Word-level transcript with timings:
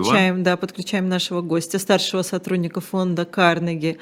подключаем, 0.00 0.42
да, 0.42 0.56
подключаем 0.56 1.08
нашего 1.08 1.40
гостя, 1.40 1.78
старшего 1.78 2.22
сотрудника 2.22 2.80
фонда 2.80 3.24
Карнеги 3.24 3.98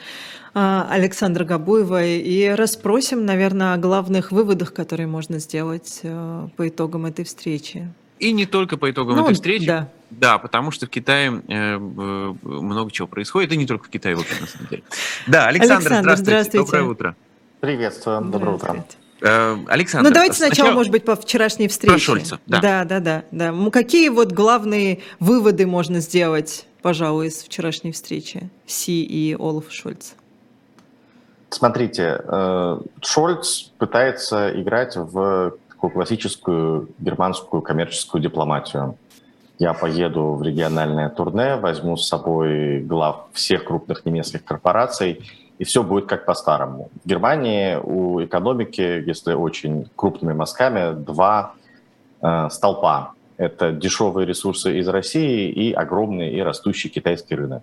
а, 0.55 0.87
Александра 0.91 1.45
Габуева 1.45 2.05
и 2.05 2.49
расспросим, 2.49 3.25
наверное, 3.27 3.75
о 3.75 3.77
главных 3.77 4.33
выводах, 4.33 4.73
которые 4.73 5.07
можно 5.07 5.39
сделать 5.39 6.01
э, 6.03 6.49
по 6.57 6.69
итогам 6.69 7.07
этой 7.07 7.25
встречи. 7.25 7.93
И 8.19 8.33
не 8.33 8.47
только 8.47 8.77
по 8.77 8.91
итогам 8.91 9.17
ну, 9.17 9.25
этой 9.25 9.35
встречи. 9.35 9.67
Да. 9.67 9.89
Да, 10.11 10.39
потому 10.39 10.71
что 10.71 10.87
в 10.87 10.89
Китае 10.91 11.43
э, 11.49 11.79
много 11.79 12.91
чего 12.91 13.07
происходит, 13.07 13.53
и 13.53 13.57
не 13.57 13.67
только 13.67 13.85
в 13.85 13.89
Китае, 13.89 14.17
в 14.17 14.21
общем, 14.21 14.37
на 14.41 14.47
самом 14.47 14.69
деле. 14.69 14.83
Да, 15.27 15.47
Александр, 15.47 15.75
Александр 15.75 16.17
здравствуйте. 16.17 16.31
здравствуйте. 16.31 16.67
Доброе 16.67 16.85
утро. 16.85 17.17
Приветствую, 17.61 18.25
доброе 18.25 18.55
утро. 18.57 18.85
Э, 19.21 19.57
Александр, 19.69 20.09
ну 20.09 20.15
давайте 20.15 20.37
сначала, 20.37 20.55
сначала, 20.55 20.75
может 20.75 20.93
быть, 20.93 21.05
по 21.05 21.17
вчерашней 21.17 21.69
встрече. 21.69 21.93
Про 21.93 22.01
Шольца, 22.01 22.41
да. 22.47 22.61
Да, 22.61 22.85
да, 22.85 23.01
да, 23.01 23.25
да. 23.31 23.71
Какие 23.71 24.09
вот 24.11 24.33
главные 24.33 25.01
выводы 25.19 25.67
можно 25.67 26.01
сделать, 26.01 26.67
пожалуй, 26.83 27.29
из 27.29 27.43
вчерашней 27.43 27.93
встречи 27.93 28.49
Си 28.67 29.03
и 29.03 29.35
Олаф 29.39 29.73
Шольц? 29.73 30.13
Смотрите, 31.51 32.21
э, 32.23 32.81
Шольц 33.01 33.71
пытается 33.79 34.51
играть 34.61 34.97
в 34.97 35.55
такую 35.69 35.91
классическую 35.91 36.89
германскую 36.99 37.63
коммерческую 37.63 38.23
дипломатию. 38.23 38.97
Я 39.59 39.75
поеду 39.75 40.35
в 40.35 40.43
региональное 40.43 41.09
турне, 41.09 41.57
возьму 41.57 41.97
с 41.97 42.07
собой 42.07 42.81
глав 42.81 43.27
всех 43.33 43.65
крупных 43.65 44.05
немецких 44.05 44.45
корпораций, 44.45 45.21
и 45.59 45.65
все 45.65 45.83
будет 45.83 46.07
как 46.07 46.25
по-старому. 46.25 46.91
В 47.05 47.09
Германии 47.09 47.77
у 47.83 48.25
экономики, 48.25 48.81
если 48.81 49.35
очень 49.35 49.89
крупными 49.97 50.33
мазками, 50.33 50.95
два 50.95 51.55
э, 52.23 52.49
столпа. 52.51 53.13
Это 53.37 53.73
дешевые 53.73 54.27
ресурсы 54.27 54.79
из 54.79 54.89
России 54.89 55.51
и 55.51 55.73
огромный 55.73 56.31
и 56.31 56.41
растущий 56.41 56.91
китайский 56.91 57.37
рынок. 57.37 57.63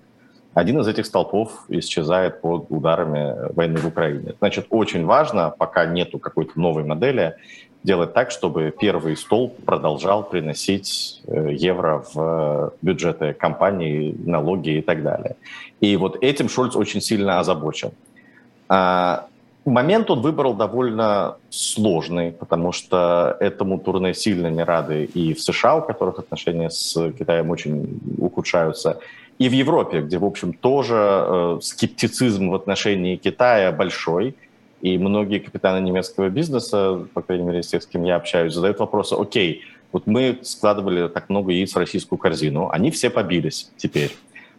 Один 0.54 0.80
из 0.80 0.88
этих 0.88 1.06
столпов 1.06 1.66
исчезает 1.68 2.40
под 2.40 2.68
ударами 2.70 3.54
войны 3.54 3.78
в 3.78 3.88
Украине. 3.88 4.36
Значит, 4.40 4.68
очень 4.70 5.06
важно, 5.06 5.50
пока 5.50 5.86
нету 5.86 6.18
какой-то 6.18 6.58
новой 6.58 6.86
модели, 6.86 7.36
делать 7.86 8.14
так, 8.14 8.32
чтобы 8.32 8.74
первый 8.78 9.16
столб 9.16 9.64
продолжал 9.64 10.24
приносить 10.24 11.22
э, 11.28 11.54
евро 11.54 12.04
в 12.14 12.74
бюджеты 12.82 13.34
компаний, 13.34 14.16
налоги 14.26 14.80
и 14.80 14.82
так 14.82 15.04
далее. 15.04 15.36
И 15.82 15.96
вот 15.96 16.18
этим 16.24 16.50
Шольц 16.50 16.76
очень 16.76 17.02
сильно 17.02 17.40
озабочен. 17.40 17.92
А, 18.68 19.28
момент 19.66 20.10
он 20.10 20.22
выбрал 20.22 20.56
довольно 20.56 21.36
сложный, 21.50 22.32
потому 22.32 22.72
что 22.72 23.38
этому 23.40 23.78
турне 23.78 24.14
сильно 24.14 24.48
не 24.48 24.64
рады 24.64 25.06
и 25.06 25.34
в 25.36 25.42
США, 25.42 25.76
у 25.76 25.82
которых 25.82 26.20
отношения 26.20 26.70
с 26.70 27.12
Китаем 27.12 27.52
очень 27.52 28.00
ухудшаются, 28.18 28.98
и 29.38 29.50
в 29.50 29.52
Европе, 29.52 30.02
где, 30.02 30.18
в 30.18 30.26
общем, 30.26 30.54
тоже 30.54 30.96
э, 30.98 31.60
скептицизм 31.62 32.50
в 32.50 32.56
отношении 32.56 33.16
Китая 33.16 33.72
большой– 33.72 34.36
и 34.82 34.98
многие 34.98 35.40
капитаны 35.40 35.84
немецкого 35.84 36.30
бизнеса, 36.30 37.08
по 37.14 37.22
крайней 37.22 37.46
мере, 37.46 37.62
тех, 37.62 37.82
с 37.82 37.88
кем 37.88 38.04
я 38.04 38.16
общаюсь, 38.16 38.54
задают 38.54 38.80
вопросы, 38.80 39.14
окей, 39.14 39.64
вот 39.92 40.08
мы 40.08 40.40
складывали 40.44 41.08
так 41.08 41.30
много 41.30 41.52
яиц 41.52 41.74
в 41.74 41.78
российскую 41.78 42.20
корзину, 42.20 42.70
они 42.70 42.92
все 42.92 43.10
побились 43.10 43.72
теперь. 43.78 44.12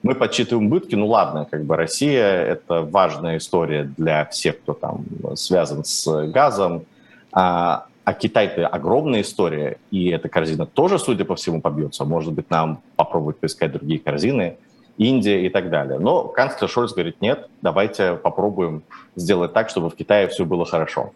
Мы 0.03 0.15
подсчитываем 0.15 0.67
убытки, 0.67 0.95
ну 0.95 1.09
ладно, 1.09 1.47
как 1.51 1.65
бы 1.65 1.77
Россия– 1.77 2.27
это 2.27 2.83
важная 2.83 3.39
история 3.39 3.91
для 3.97 4.25
всех, 4.27 4.59
кто 4.61 4.73
там 4.73 5.05
связан 5.35 5.85
с 5.85 6.27
газом, 6.29 6.85
а, 7.33 7.87
а 8.05 8.15
Китай– 8.15 8.47
это 8.57 8.69
огромная 8.69 9.23
история, 9.23 9.79
и 9.91 10.09
эта 10.11 10.29
корзина 10.29 10.65
тоже, 10.65 10.99
судя 10.99 11.25
по 11.25 11.35
всему, 11.35 11.61
побьется. 11.61 12.05
Может 12.05 12.33
быть, 12.35 12.49
нам 12.51 12.81
попробовать 12.95 13.39
поискать 13.39 13.73
другие 13.73 13.99
корзины. 13.99 14.59
Индия 14.99 15.47
и 15.47 15.49
так 15.49 15.71
далее. 15.71 15.99
Но 15.99 16.25
канцлер 16.25 16.69
Шольц 16.69 16.93
говорит, 16.93 17.21
нет, 17.21 17.49
давайте 17.63 18.15
попробуем 18.15 18.83
сделать 19.15 19.53
так, 19.53 19.69
чтобы 19.69 19.91
в 19.91 19.95
Китае 19.95 20.29
все 20.29 20.45
было 20.45 20.65
хорошо. 20.65 21.13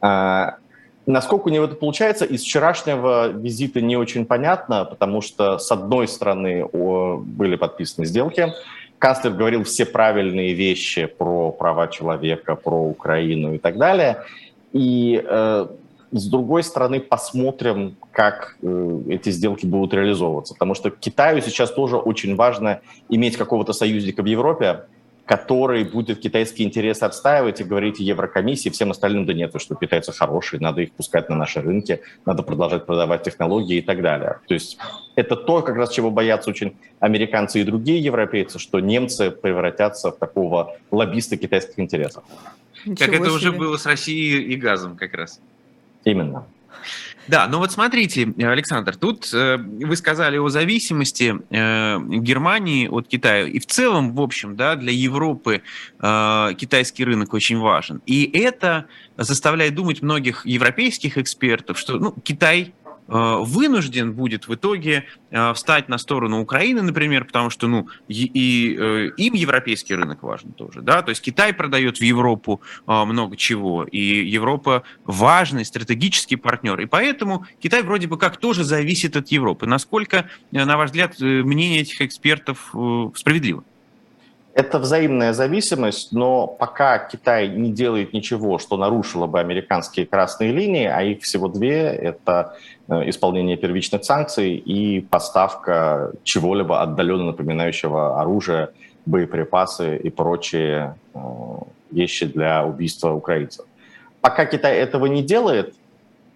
А, 0.00 0.56
насколько 1.06 1.48
у 1.48 1.50
него 1.50 1.64
это 1.64 1.76
получается, 1.76 2.24
из 2.24 2.42
вчерашнего 2.42 3.28
визита 3.28 3.80
не 3.80 3.96
очень 3.96 4.24
понятно, 4.24 4.84
потому 4.84 5.20
что, 5.20 5.58
с 5.58 5.70
одной 5.70 6.08
стороны, 6.08 6.66
были 6.66 7.56
подписаны 7.56 8.06
сделки, 8.06 8.52
канцлер 8.98 9.32
говорил 9.32 9.64
все 9.64 9.86
правильные 9.86 10.54
вещи 10.54 11.06
про 11.06 11.52
права 11.52 11.88
человека, 11.88 12.54
про 12.54 12.82
Украину 12.82 13.54
и 13.54 13.58
так 13.58 13.76
далее, 13.76 14.24
и 14.72 15.22
э, 15.22 15.66
с 16.12 16.26
другой 16.28 16.62
стороны, 16.62 17.00
посмотрим, 17.00 17.96
как 18.12 18.56
э, 18.62 19.02
эти 19.08 19.30
сделки 19.30 19.66
будут 19.66 19.94
реализовываться. 19.94 20.54
Потому 20.54 20.74
что 20.74 20.90
Китаю 20.90 21.40
сейчас 21.40 21.72
тоже 21.72 21.96
очень 21.96 22.34
важно 22.36 22.80
иметь 23.08 23.36
какого-то 23.36 23.72
союзника 23.72 24.22
в 24.22 24.26
Европе, 24.26 24.86
который 25.30 25.84
будет 25.84 26.18
китайские 26.18 26.66
интересы 26.66 27.04
отстаивать 27.04 27.60
и 27.60 27.64
говорить 27.64 28.00
Еврокомиссии, 28.00 28.68
всем 28.70 28.90
остальным, 28.90 29.26
да 29.26 29.32
нет, 29.32 29.54
что 29.58 29.76
китайцы 29.76 30.12
хорошие, 30.12 30.58
надо 30.58 30.80
их 30.80 30.90
пускать 30.90 31.28
на 31.28 31.36
наши 31.36 31.60
рынки, 31.60 32.00
надо 32.26 32.42
продолжать 32.42 32.84
продавать 32.84 33.22
технологии 33.22 33.76
и 33.76 33.80
так 33.80 34.02
далее. 34.02 34.40
То 34.48 34.54
есть 34.54 34.76
это 35.14 35.36
то, 35.36 35.62
как 35.62 35.76
раз 35.76 35.92
чего 35.92 36.10
боятся 36.10 36.50
очень 36.50 36.76
американцы 36.98 37.60
и 37.60 37.64
другие 37.64 38.02
европейцы, 38.02 38.58
что 38.58 38.80
немцы 38.80 39.30
превратятся 39.30 40.10
в 40.10 40.16
такого 40.18 40.76
лоббиста 40.90 41.36
китайских 41.36 41.78
интересов. 41.78 42.24
Ничего 42.84 43.06
как 43.06 43.14
это 43.14 43.24
себе. 43.26 43.34
уже 43.34 43.52
было 43.52 43.76
с 43.76 43.86
Россией 43.86 44.42
и 44.42 44.56
газом 44.56 44.96
как 44.96 45.14
раз. 45.14 45.40
Именно. 46.04 46.46
Да, 47.28 47.46
ну 47.46 47.58
вот 47.58 47.70
смотрите, 47.70 48.32
Александр, 48.38 48.96
тут 48.96 49.32
э, 49.32 49.56
вы 49.56 49.94
сказали 49.94 50.36
о 50.38 50.48
зависимости 50.48 51.36
э, 51.50 51.98
Германии 52.00 52.88
от 52.88 53.06
Китая. 53.06 53.46
И 53.46 53.60
в 53.60 53.66
целом, 53.66 54.14
в 54.16 54.20
общем, 54.20 54.56
да, 54.56 54.74
для 54.74 54.90
Европы 54.90 55.62
э, 56.00 56.48
китайский 56.58 57.04
рынок 57.04 57.32
очень 57.32 57.58
важен. 57.58 58.02
И 58.04 58.24
это 58.24 58.86
заставляет 59.16 59.76
думать 59.76 60.02
многих 60.02 60.44
европейских 60.44 61.18
экспертов, 61.18 61.78
что 61.78 61.98
ну, 61.98 62.14
Китай 62.24 62.74
вынужден 63.10 64.12
будет 64.12 64.46
в 64.46 64.54
итоге 64.54 65.04
э, 65.30 65.52
встать 65.54 65.88
на 65.88 65.98
сторону 65.98 66.40
Украины, 66.40 66.82
например, 66.82 67.24
потому 67.24 67.50
что 67.50 67.66
ну, 67.66 67.88
и, 68.08 68.24
и 68.24 68.76
э, 68.78 69.10
им 69.16 69.34
европейский 69.34 69.94
рынок 69.94 70.22
важен 70.22 70.52
тоже. 70.52 70.80
Да? 70.80 71.02
То 71.02 71.10
есть 71.10 71.20
Китай 71.20 71.52
продает 71.52 71.98
в 71.98 72.02
Европу 72.02 72.60
много 72.86 73.36
чего, 73.36 73.84
и 73.84 73.98
Европа 73.98 74.84
важный 75.04 75.64
стратегический 75.64 76.36
партнер. 76.36 76.78
И 76.80 76.86
поэтому 76.86 77.46
Китай 77.60 77.82
вроде 77.82 78.06
бы 78.06 78.16
как 78.16 78.36
тоже 78.36 78.64
зависит 78.64 79.16
от 79.16 79.28
Европы. 79.28 79.66
Насколько, 79.66 80.28
на 80.52 80.76
ваш 80.76 80.90
взгляд, 80.90 81.18
мнение 81.18 81.80
этих 81.80 82.00
экспертов 82.02 82.74
справедливо? 83.14 83.64
Это 84.52 84.80
взаимная 84.80 85.32
зависимость, 85.32 86.12
но 86.12 86.46
пока 86.48 86.98
Китай 86.98 87.48
не 87.48 87.72
делает 87.72 88.12
ничего, 88.12 88.58
что 88.58 88.76
нарушило 88.76 89.26
бы 89.26 89.38
американские 89.38 90.06
красные 90.06 90.50
линии, 90.50 90.86
а 90.86 91.02
их 91.02 91.22
всего 91.22 91.46
две, 91.46 91.82
это 91.82 92.56
э, 92.88 93.08
исполнение 93.08 93.56
первичных 93.56 94.04
санкций 94.04 94.56
и 94.56 95.00
поставка 95.00 96.12
чего-либо 96.24 96.82
отдаленно 96.82 97.26
напоминающего 97.26 98.20
оружия, 98.20 98.70
боеприпасы 99.06 99.96
и 99.96 100.10
прочие 100.10 100.96
э, 101.14 101.18
вещи 101.92 102.26
для 102.26 102.64
убийства 102.64 103.12
украинцев. 103.12 103.66
Пока 104.20 104.46
Китай 104.46 104.76
этого 104.78 105.06
не 105.06 105.22
делает, 105.22 105.74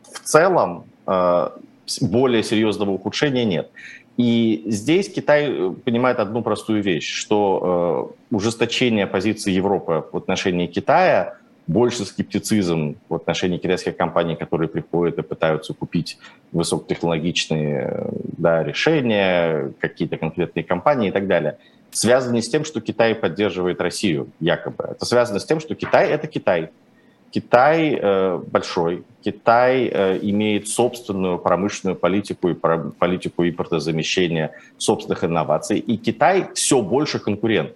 в 0.04 0.20
целом 0.20 0.84
э, 1.06 1.48
более 2.00 2.42
серьезного 2.42 2.90
ухудшения 2.90 3.44
нет. 3.44 3.70
И 4.16 4.62
здесь 4.66 5.12
Китай 5.12 5.50
э, 5.50 5.70
понимает 5.84 6.18
одну 6.20 6.42
простую 6.42 6.82
вещь, 6.82 7.12
что 7.12 8.14
э, 8.30 8.34
ужесточение 8.36 9.06
позиции 9.06 9.50
Европы 9.50 10.04
в 10.12 10.16
отношении 10.16 10.66
Китая 10.66 11.38
больше 11.66 12.04
скептицизм 12.04 12.96
в 13.08 13.14
отношении 13.14 13.58
китайских 13.58 13.96
компаний, 13.96 14.36
которые 14.36 14.68
приходят 14.68 15.18
и 15.18 15.22
пытаются 15.22 15.72
купить 15.72 16.18
высокотехнологичные 16.52 17.88
э, 17.90 18.10
да, 18.38 18.62
решения, 18.62 19.72
какие-то 19.80 20.16
конкретные 20.16 20.62
компании 20.62 21.08
и 21.08 21.12
так 21.12 21.26
далее, 21.26 21.58
связано 21.90 22.34
не 22.34 22.42
с 22.42 22.48
тем, 22.48 22.64
что 22.64 22.80
Китай 22.80 23.14
поддерживает 23.14 23.80
Россию, 23.80 24.28
якобы. 24.40 24.84
Это 24.90 25.04
связано 25.06 25.40
с 25.40 25.44
тем, 25.44 25.60
что 25.60 25.74
Китай— 25.74 26.08
это 26.10 26.26
Китай. 26.26 26.70
Китай 27.34 27.98
э, 28.00 28.40
большой, 28.46 29.02
Китай 29.24 29.90
э, 29.92 30.20
имеет 30.22 30.68
собственную 30.68 31.38
промышленную 31.38 31.96
политику 31.96 32.48
и 32.48 32.54
политику 32.54 33.42
импортозамещения 33.42 34.52
собственных 34.78 35.24
инноваций, 35.24 35.80
и 35.80 35.96
Китай 35.96 36.46
все 36.54 36.80
больше 36.80 37.18
конкурент. 37.18 37.72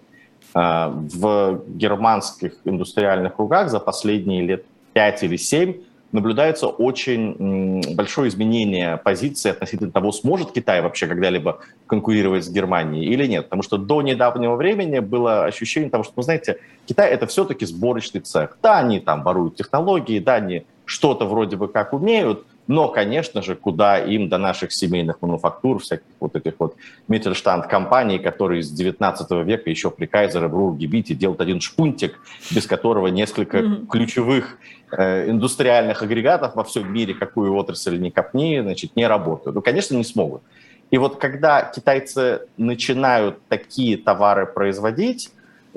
Э, 0.55 0.93
в 0.93 1.62
германских 1.66 2.52
индустриальных 2.64 3.34
кругах 3.34 3.69
за 3.69 3.81
последние 3.81 4.43
лет 4.43 4.64
5 4.93 5.25
или 5.25 5.37
7 5.37 5.75
наблюдается 6.12 6.66
очень 6.66 7.94
большое 7.94 8.28
изменение 8.28 8.96
позиции 8.96 9.50
относительно 9.50 9.90
того, 9.90 10.12
сможет 10.12 10.52
Китай 10.52 10.81
вообще 10.81 11.06
когда-либо 11.06 11.60
конкурировать 11.87 12.44
с 12.44 12.50
Германией 12.50 13.06
или 13.12 13.26
нет. 13.26 13.44
Потому 13.44 13.62
что 13.62 13.76
до 13.76 14.02
недавнего 14.02 14.56
времени 14.56 15.00
было 15.00 15.44
ощущение 15.44 15.90
того, 15.90 16.05
что, 16.05 16.14
вы 16.16 16.22
знаете, 16.22 16.58
Китай 16.87 17.10
это 17.10 17.26
все-таки 17.26 17.66
сборочный 17.66 18.20
цех. 18.20 18.58
Да, 18.62 18.78
они 18.78 19.00
там 19.00 19.22
воруют 19.22 19.56
технологии, 19.56 20.19
да, 20.19 20.37
они 20.37 20.64
что-то 20.84 21.26
вроде 21.26 21.56
бы 21.56 21.69
как 21.69 21.93
умеют, 21.93 22.46
но, 22.68 22.88
конечно 22.88 23.42
же, 23.42 23.56
куда 23.56 23.98
им 23.98 24.28
до 24.28 24.38
наших 24.38 24.72
семейных 24.72 25.20
мануфактур, 25.22 25.80
всяких 25.80 26.04
вот 26.20 26.36
этих 26.36 26.52
вот 26.58 26.76
Mittelstand-компаний, 27.08 28.18
которые 28.18 28.62
с 28.62 28.70
19 28.70 29.30
века 29.44 29.70
еще 29.70 29.90
при 29.90 30.06
Кайзере 30.06 30.46
в 30.48 30.54
Рургебите 30.54 31.14
делают 31.14 31.40
один 31.40 31.60
шпунтик, 31.60 32.20
без 32.50 32.66
которого 32.66 33.08
несколько 33.08 33.58
mm-hmm. 33.58 33.86
ключевых 33.86 34.58
э, 34.92 35.30
индустриальных 35.30 36.02
агрегатов 36.02 36.54
во 36.54 36.62
всем 36.62 36.92
мире, 36.92 37.14
какую 37.14 37.54
отрасль 37.54 37.98
не 37.98 38.10
копни, 38.10 38.60
значит, 38.60 38.94
не 38.96 39.06
работают. 39.06 39.54
Ну, 39.54 39.62
конечно, 39.62 39.96
не 39.96 40.04
смогут. 40.04 40.42
И 40.90 40.98
вот 40.98 41.16
когда 41.16 41.62
китайцы 41.62 42.42
начинают 42.58 43.38
такие 43.48 43.96
товары 43.96 44.46
производить, 44.46 45.30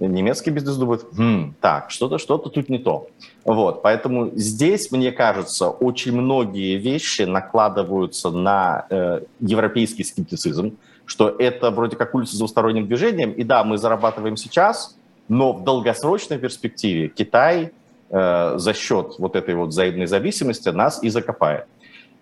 немецкий 0.08 0.52
бизнес 0.52 0.78
думает, 0.78 1.06
хм, 1.16 1.56
так, 1.62 1.92
что-то 1.92 2.18
что 2.18 2.38
тут 2.38 2.70
не 2.70 2.80
то. 2.80 3.08
Вот, 3.46 3.82
поэтому 3.82 4.32
здесь, 4.36 4.92
мне 4.92 5.12
кажется, 5.12 5.70
очень 5.70 6.14
многие 6.14 6.78
вещи 6.78 7.24
накладываются 7.24 8.30
на 8.30 8.86
э, 8.90 9.22
европейский 9.40 10.04
скептицизм, 10.04 10.78
что 11.06 11.30
это 11.30 11.72
вроде 11.72 11.98
как 11.98 12.16
улица 12.16 12.36
с 12.36 12.40
двусторонним 12.40 12.88
движением, 12.88 13.32
и 13.32 13.44
да, 13.44 13.64
мы 13.64 13.78
зарабатываем 13.78 14.38
сейчас, 14.38 14.98
но 15.28 15.54
в 15.54 15.64
долгосрочной 15.64 16.38
перспективе 16.38 17.08
Китай 17.08 17.72
э, 18.10 18.54
за 18.58 18.74
счет 18.74 19.16
вот 19.18 19.36
этой 19.36 19.56
вот 19.56 19.70
взаимной 19.70 20.08
зависимости 20.08 20.70
нас 20.70 21.04
и 21.04 21.10
закопает. 21.10 21.66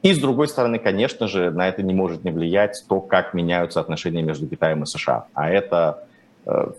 И, 0.01 0.13
с 0.13 0.19
другой 0.19 0.47
стороны, 0.47 0.79
конечно 0.79 1.27
же, 1.27 1.51
на 1.51 1.67
это 1.67 1.83
не 1.83 1.93
может 1.93 2.23
не 2.23 2.31
влиять 2.31 2.85
то, 2.87 3.01
как 3.01 3.33
меняются 3.33 3.81
отношения 3.81 4.21
между 4.21 4.47
Китаем 4.47 4.83
и 4.83 4.85
США. 4.85 5.25
А 5.33 5.49
это 5.49 6.07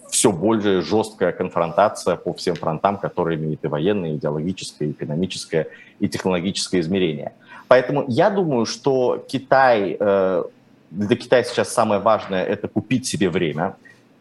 все 0.08 0.32
более 0.32 0.80
жесткая 0.80 1.32
конфронтация 1.32 2.16
по 2.16 2.32
всем 2.32 2.54
фронтам, 2.54 2.96
которые 2.98 3.38
имеют 3.38 3.64
и 3.64 3.68
военное, 3.68 4.12
и 4.12 4.16
идеологическое, 4.16 4.88
и 4.88 4.92
экономическое, 4.92 5.68
и 6.00 6.08
технологическое 6.08 6.80
измерение. 6.80 7.32
Поэтому 7.68 8.04
я 8.08 8.30
думаю, 8.30 8.66
что 8.66 9.24
Китай, 9.28 9.96
э, 9.98 10.44
для 10.90 11.16
Китая 11.16 11.44
сейчас 11.44 11.72
самое 11.72 12.00
важное– 12.00 12.44
это 12.46 12.66
купить 12.66 13.06
себе 13.06 13.30
время. 13.30 13.76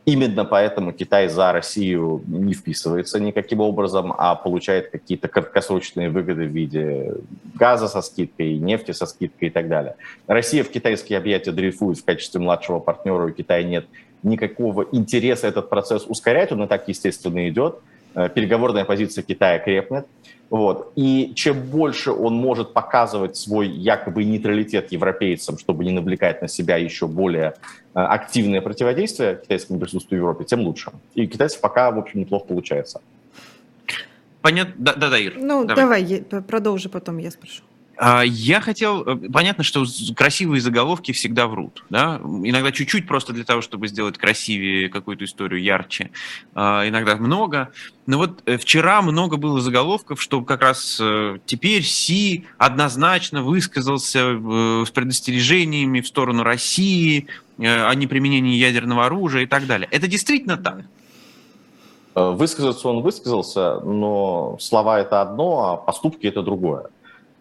Именно 0.06 0.46
поэтому 0.46 0.92
Китай 0.92 1.28
за 1.28 1.52
Россию 1.52 2.24
не 2.28 2.54
вписывается 2.54 3.20
никаким 3.20 3.60
образом, 3.60 4.14
а 4.18 4.36
получает 4.36 4.90
какие-то 4.90 5.28
краткосрочные 5.28 6.10
выгоды 6.10 6.46
в 6.46 6.52
виде 6.52 7.14
газа 7.56 7.88
со 7.88 8.02
скидкой, 8.02 8.58
нефти 8.58 8.92
со 8.92 9.06
скидкой 9.06 9.50
и 9.50 9.52
так 9.52 9.68
далее. 9.68 9.96
Россия 10.26 10.64
в 10.64 10.70
китайские 10.70 11.18
объятия 11.20 11.52
дрейфует 11.52 12.00
в 12.00 12.06
качестве 12.06 12.40
младшего 12.40 12.80
партнера, 12.80 13.26
у 13.26 13.32
Китая 13.32 13.64
нет 13.64 13.86
никакого 14.24 14.88
интереса 14.92 15.48
этот 15.48 15.70
процесс 15.70 16.06
ускорять, 16.08 16.52
он 16.52 16.64
и 16.64 16.68
так, 16.68 16.88
естественно, 16.88 17.48
идет. 17.50 17.80
Э, 18.16 18.30
переговорная 18.30 18.86
позиция 18.86 19.24
Китая 19.24 19.60
крепнет. 19.60 20.08
Вот. 20.50 20.92
И 20.96 21.34
чем 21.36 21.62
больше 21.62 22.12
он 22.12 22.34
может 22.34 22.74
показывать 22.74 23.38
свой 23.38 23.68
якобы 23.68 24.24
нейтралитет 24.24 24.92
европейцам, 24.92 25.58
чтобы 25.60 25.86
не 25.86 25.92
навлекать 25.92 26.42
на 26.42 26.48
себя 26.48 26.78
еще 26.78 27.08
более 27.08 27.54
э, 27.94 28.00
активное 28.00 28.62
противодействие 28.62 29.40
китайскому 29.42 29.80
присутствию 29.80 30.22
в 30.22 30.24
Европе, 30.24 30.46
тем 30.46 30.62
лучше. 30.62 30.92
И 31.14 31.28
китайцев 31.28 31.62
пока, 31.62 31.92
в 31.92 32.00
общем, 32.00 32.22
неплохо 32.22 32.46
получается. 32.48 33.02
Понятно. 34.42 34.74
Да, 34.78 34.94
да, 34.96 35.10
да, 35.10 35.18
Ир. 35.20 35.36
Ну, 35.38 35.66
давай, 35.66 36.24
давай 36.30 36.44
продолжи, 36.44 36.90
потом 36.90 37.18
я 37.18 37.30
спрошу. 37.30 37.62
А, 38.02 38.22
я 38.24 38.62
хотел... 38.62 39.04
Э, 39.04 39.18
понятно, 39.32 39.66
что 39.66 39.86
красивые 40.16 40.62
заголовки 40.62 41.12
всегда 41.12 41.48
врут. 41.48 41.84
Да? 41.90 42.22
Иногда 42.24 42.72
чуть-чуть 42.72 43.06
просто 43.06 43.34
для 43.34 43.44
того, 43.44 43.62
чтобы 43.62 43.90
сделать 43.90 44.18
красивее 44.18 44.88
какую-то 44.88 45.26
историю, 45.26 45.62
ярче. 45.62 46.12
А, 46.56 46.88
иногда 46.88 47.18
много. 47.18 47.72
Но 48.06 48.18
вот 48.18 48.42
э, 48.46 48.56
вчера 48.58 49.02
много 49.02 49.36
было 49.36 49.60
заголовков, 49.60 50.22
что 50.22 50.42
как 50.44 50.62
раз 50.62 50.98
э, 51.02 51.40
теперь 51.46 51.84
Си 51.84 52.46
однозначно 52.58 53.44
высказался 53.44 54.20
с 54.86 54.92
предостережениями 54.92 56.00
в 56.00 56.08
сторону 56.08 56.44
России 56.44 57.28
о 57.58 57.94
неприменении 57.94 58.56
ядерного 58.56 59.08
оружия 59.08 59.44
и 59.44 59.46
так 59.46 59.68
далее. 59.68 59.90
Это 59.92 60.08
действительно 60.08 60.56
так? 60.56 60.86
Высказаться 62.16 62.88
он 62.88 63.02
высказался, 63.02 63.82
но 63.82 64.58
слова 64.62 65.02
это 65.02 65.22
одно, 65.22 65.74
а 65.74 65.78
поступки 65.78 66.26
это 66.28 66.42
другое. 66.42 66.86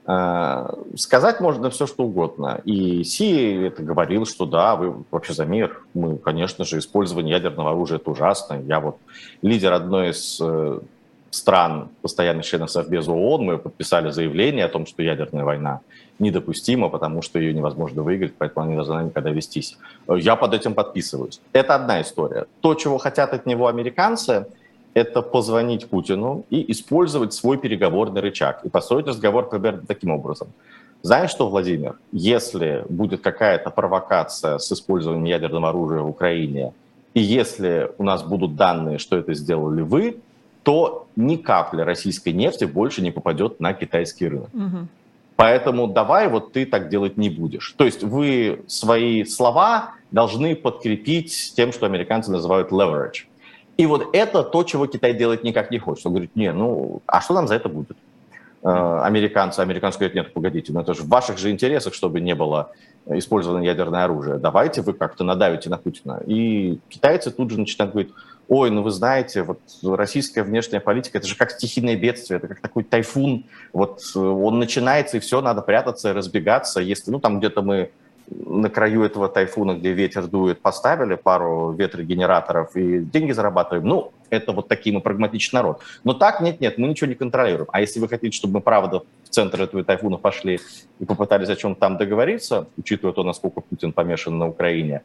Э, 0.08 0.66
сказать 0.96 1.40
можно 1.40 1.68
все, 1.68 1.86
что 1.86 2.04
угодно. 2.04 2.60
И 2.64 3.04
Си 3.04 3.66
это 3.66 3.82
говорил, 3.82 4.24
что 4.24 4.46
да, 4.46 4.74
вы 4.74 5.04
вообще 5.10 5.34
за 5.34 5.44
мир. 5.44 5.82
Мы, 5.92 6.16
конечно 6.16 6.64
же, 6.64 6.78
использование 6.78 7.36
ядерного 7.36 7.70
оружия– 7.70 7.98
это 7.98 8.10
ужасно. 8.10 8.54
Я 8.66 8.80
вот 8.80 8.96
лидер 9.42 9.72
одной 9.74 10.10
из 10.10 10.40
э, 10.40 10.80
стран, 11.30 11.90
постоянных 12.00 12.46
членов 12.46 12.70
Совбеза 12.70 13.12
ООН, 13.12 13.44
мы 13.44 13.58
подписали 13.58 14.10
заявление 14.10 14.64
о 14.64 14.68
том, 14.70 14.86
что 14.86 15.02
ядерная 15.02 15.44
война 15.44 15.80
недопустима, 16.18 16.88
потому 16.88 17.20
что 17.20 17.38
ее 17.38 17.52
невозможно 17.52 18.02
выиграть, 18.02 18.32
поэтому 18.38 18.62
она 18.62 18.70
не 18.70 18.76
должна 18.76 19.02
никогда 19.02 19.30
вестись. 19.30 19.76
Я 20.08 20.36
под 20.36 20.54
этим 20.54 20.72
подписываюсь. 20.72 21.40
Это 21.52 21.74
одна 21.74 22.00
история. 22.00 22.46
То, 22.60 22.74
чего 22.74 22.96
хотят 22.96 23.34
от 23.34 23.44
него 23.44 23.66
американцы– 23.66 24.46
это 24.94 25.22
позвонить 25.22 25.88
Путину 25.88 26.44
и 26.50 26.70
использовать 26.72 27.32
свой 27.32 27.58
переговорный 27.58 28.20
рычаг 28.20 28.64
и 28.64 28.68
построить 28.68 29.06
разговор 29.06 29.48
примерно 29.48 29.82
таким 29.86 30.10
образом. 30.10 30.48
Знаешь 31.02 31.30
что, 31.30 31.48
Владимир, 31.48 31.96
если 32.10 32.84
будет 32.88 33.20
какая-то 33.20 33.70
провокация 33.70 34.58
с 34.58 34.72
использованием 34.72 35.24
ядерного 35.24 35.68
оружия 35.68 36.00
в 36.00 36.08
Украине, 36.08 36.72
и 37.14 37.20
если 37.20 37.92
у 37.98 38.02
нас 38.02 38.22
будут 38.22 38.56
данные, 38.56 38.98
что 38.98 39.16
это 39.16 39.34
сделали 39.34 39.82
вы, 39.82 40.18
то 40.64 41.06
ни 41.16 41.36
капли 41.36 41.82
российской 41.82 42.30
нефти 42.30 42.64
больше 42.64 43.00
не 43.00 43.10
попадет 43.10 43.60
на 43.60 43.72
китайский 43.72 44.28
рынок. 44.28 44.50
Угу. 44.52 44.88
Поэтому 45.36 45.86
давай 45.86 46.28
вот 46.28 46.52
ты 46.52 46.66
так 46.66 46.88
делать 46.88 47.16
не 47.16 47.30
будешь. 47.30 47.74
То 47.78 47.84
есть 47.84 48.02
вы 48.02 48.64
свои 48.66 49.24
слова 49.24 49.94
должны 50.10 50.56
подкрепить 50.56 51.52
тем, 51.54 51.72
что 51.72 51.86
американцы 51.86 52.32
называют 52.32 52.70
leverage. 52.72 53.27
И 53.78 53.86
вот 53.86 54.10
это 54.12 54.42
то, 54.42 54.64
чего 54.64 54.86
Китай 54.86 55.14
делать 55.14 55.44
никак 55.44 55.70
не 55.70 55.78
хочет. 55.78 56.04
Он 56.04 56.12
говорит, 56.12 56.34
не, 56.34 56.52
ну, 56.52 57.00
а 57.06 57.20
что 57.20 57.32
нам 57.32 57.46
за 57.46 57.54
это 57.54 57.68
будет? 57.68 57.96
Э, 58.62 59.02
американцы, 59.04 59.60
американцы 59.60 59.98
говорят, 59.98 60.16
нет, 60.16 60.32
погодите, 60.32 60.72
ну 60.72 60.80
это 60.80 60.94
же 60.94 61.02
в 61.02 61.08
ваших 61.08 61.38
же 61.38 61.50
интересах, 61.50 61.94
чтобы 61.94 62.20
не 62.20 62.34
было 62.34 62.72
использовано 63.06 63.62
ядерное 63.62 64.04
оружие. 64.04 64.38
Давайте 64.38 64.82
вы 64.82 64.94
как-то 64.94 65.22
надавите 65.22 65.70
на 65.70 65.78
Путина. 65.78 66.20
И 66.26 66.80
китайцы 66.88 67.30
тут 67.30 67.50
же 67.50 67.60
начинают 67.60 67.92
говорить, 67.92 68.12
ой, 68.48 68.70
ну 68.70 68.82
вы 68.82 68.90
знаете, 68.90 69.42
вот 69.44 69.60
российская 69.84 70.42
внешняя 70.42 70.80
политика, 70.80 71.18
это 71.18 71.28
же 71.28 71.36
как 71.36 71.52
стихийное 71.52 71.96
бедствие, 71.96 72.38
это 72.38 72.48
как 72.48 72.60
такой 72.60 72.82
тайфун, 72.82 73.44
вот 73.72 74.00
он 74.16 74.58
начинается, 74.58 75.18
и 75.18 75.20
все, 75.20 75.40
надо 75.40 75.62
прятаться, 75.62 76.12
разбегаться. 76.12 76.80
Если, 76.80 77.12
ну 77.12 77.20
там 77.20 77.38
где-то 77.38 77.62
мы 77.62 77.90
на 78.30 78.68
краю 78.68 79.04
этого 79.04 79.28
тайфуна, 79.28 79.74
где 79.74 79.92
ветер 79.92 80.26
дует, 80.26 80.60
поставили 80.60 81.14
пару 81.14 81.72
ветрогенераторов 81.72 82.76
и 82.76 83.00
деньги 83.00 83.32
зарабатываем. 83.32 83.86
Ну, 83.86 84.12
это 84.30 84.52
вот 84.52 84.68
такие 84.68 84.94
мы 84.94 85.00
прагматичный 85.00 85.58
народ. 85.58 85.80
Но 86.04 86.14
так, 86.14 86.40
нет-нет, 86.40 86.78
мы 86.78 86.88
ничего 86.88 87.08
не 87.08 87.14
контролируем. 87.14 87.68
А 87.72 87.80
если 87.80 88.00
вы 88.00 88.08
хотите, 88.08 88.36
чтобы 88.36 88.54
мы, 88.54 88.60
правда, 88.60 89.02
в 89.24 89.28
центр 89.28 89.62
этого 89.62 89.84
тайфуна 89.84 90.18
пошли 90.18 90.60
и 90.98 91.04
попытались 91.04 91.48
о 91.48 91.56
чем 91.56 91.74
там 91.74 91.96
договориться, 91.96 92.66
учитывая 92.76 93.14
то, 93.14 93.22
насколько 93.22 93.60
Путин 93.60 93.92
помешан 93.92 94.38
на 94.38 94.48
Украине, 94.48 95.02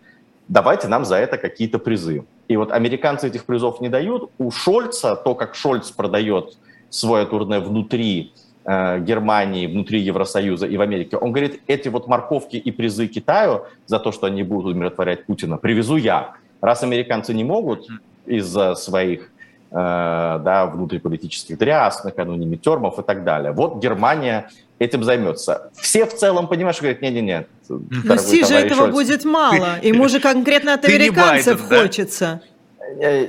давайте 0.48 0.88
нам 0.88 1.06
за 1.06 1.16
это 1.16 1.38
какие-то 1.38 1.80
призы. 1.80 2.26
И 2.48 2.58
вот 2.58 2.72
американцы 2.72 3.28
этих 3.28 3.46
призов 3.46 3.80
не 3.82 3.90
дают. 3.90 4.32
У 4.38 4.52
Шольца, 4.52 5.16
то, 5.16 5.36
как 5.36 5.56
Шольц 5.56 5.92
продает 5.92 6.58
свое 6.90 7.26
турне 7.26 7.60
внутри 7.60 8.34
Германии, 8.66 9.68
внутри 9.68 10.00
Евросоюза 10.00 10.68
и 10.68 10.78
в 10.78 10.82
Америке. 10.82 11.18
Он 11.18 11.32
говорит, 11.32 11.62
эти 11.68 11.90
вот 11.90 12.08
морковки 12.08 12.56
и 12.56 12.72
призы 12.72 13.08
Китаю 13.08 13.66
за 13.88 14.00
то, 14.00 14.12
что 14.12 14.28
они 14.28 14.44
будут 14.44 14.76
умиротворять 14.76 15.26
Путина, 15.26 15.58
привезу 15.58 15.98
я. 15.98 16.36
Раз 16.62 16.84
американцы 16.84 17.34
не 17.34 17.44
могут 17.44 17.88
из-за 18.26 18.76
своих 18.76 19.30
э, 19.72 19.76
да, 19.76 20.66
внутриполитических 20.66 21.58
дрязг, 21.58 22.06
накануне 22.06 22.46
митермов 22.46 23.00
и 23.00 23.04
так 23.04 23.26
далее. 23.26 23.52
Вот 23.52 23.82
Германия 23.82 24.50
этим 24.80 25.04
займется. 25.04 25.72
Все 25.76 26.06
в 26.06 26.14
целом 26.14 26.48
понимаешь, 26.48 26.80
говорят, 26.80 27.02
не-не-не. 27.02 27.48
Но 27.70 28.18
Си 28.18 28.46
же 28.46 28.54
этого 28.54 28.84
Шольц. 28.84 28.94
будет 28.94 29.26
мало. 29.26 29.80
Ему 29.82 30.08
же 30.08 30.20
конкретно 30.20 30.76
от 30.76 30.86
американцев 30.86 31.68
хочется. 31.68 32.42
Э, 32.44 32.53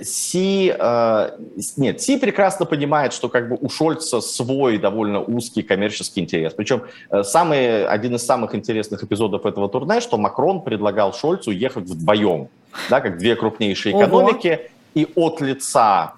Си, 0.05 0.75
э, 0.79 1.31
нет, 1.77 2.01
Си 2.01 2.17
прекрасно 2.17 2.67
понимает, 2.67 3.13
что 3.13 3.29
как 3.29 3.49
бы 3.49 3.59
у 3.61 3.69
Шольца 3.69 4.21
свой 4.21 4.79
довольно 4.79 5.21
узкий 5.21 5.63
коммерческий 5.63 6.21
интерес. 6.21 6.55
Причем 6.55 6.83
э, 7.11 7.23
самый, 7.23 7.87
один 7.87 8.15
из 8.15 8.27
самых 8.27 8.55
интересных 8.55 9.03
эпизодов 9.05 9.47
этого 9.47 9.69
турне, 9.69 10.01
что 10.01 10.19
Макрон 10.19 10.63
предлагал 10.63 11.13
Шольцу 11.13 11.51
ехать 11.51 11.85
вдвоем, 11.85 12.49
да, 12.91 13.01
как 13.01 13.19
две 13.19 13.37
крупнейшие 13.37 13.97
экономики, 13.97 14.49
Ого. 14.49 14.69
и 14.95 15.09
от 15.15 15.41
лица 15.41 16.15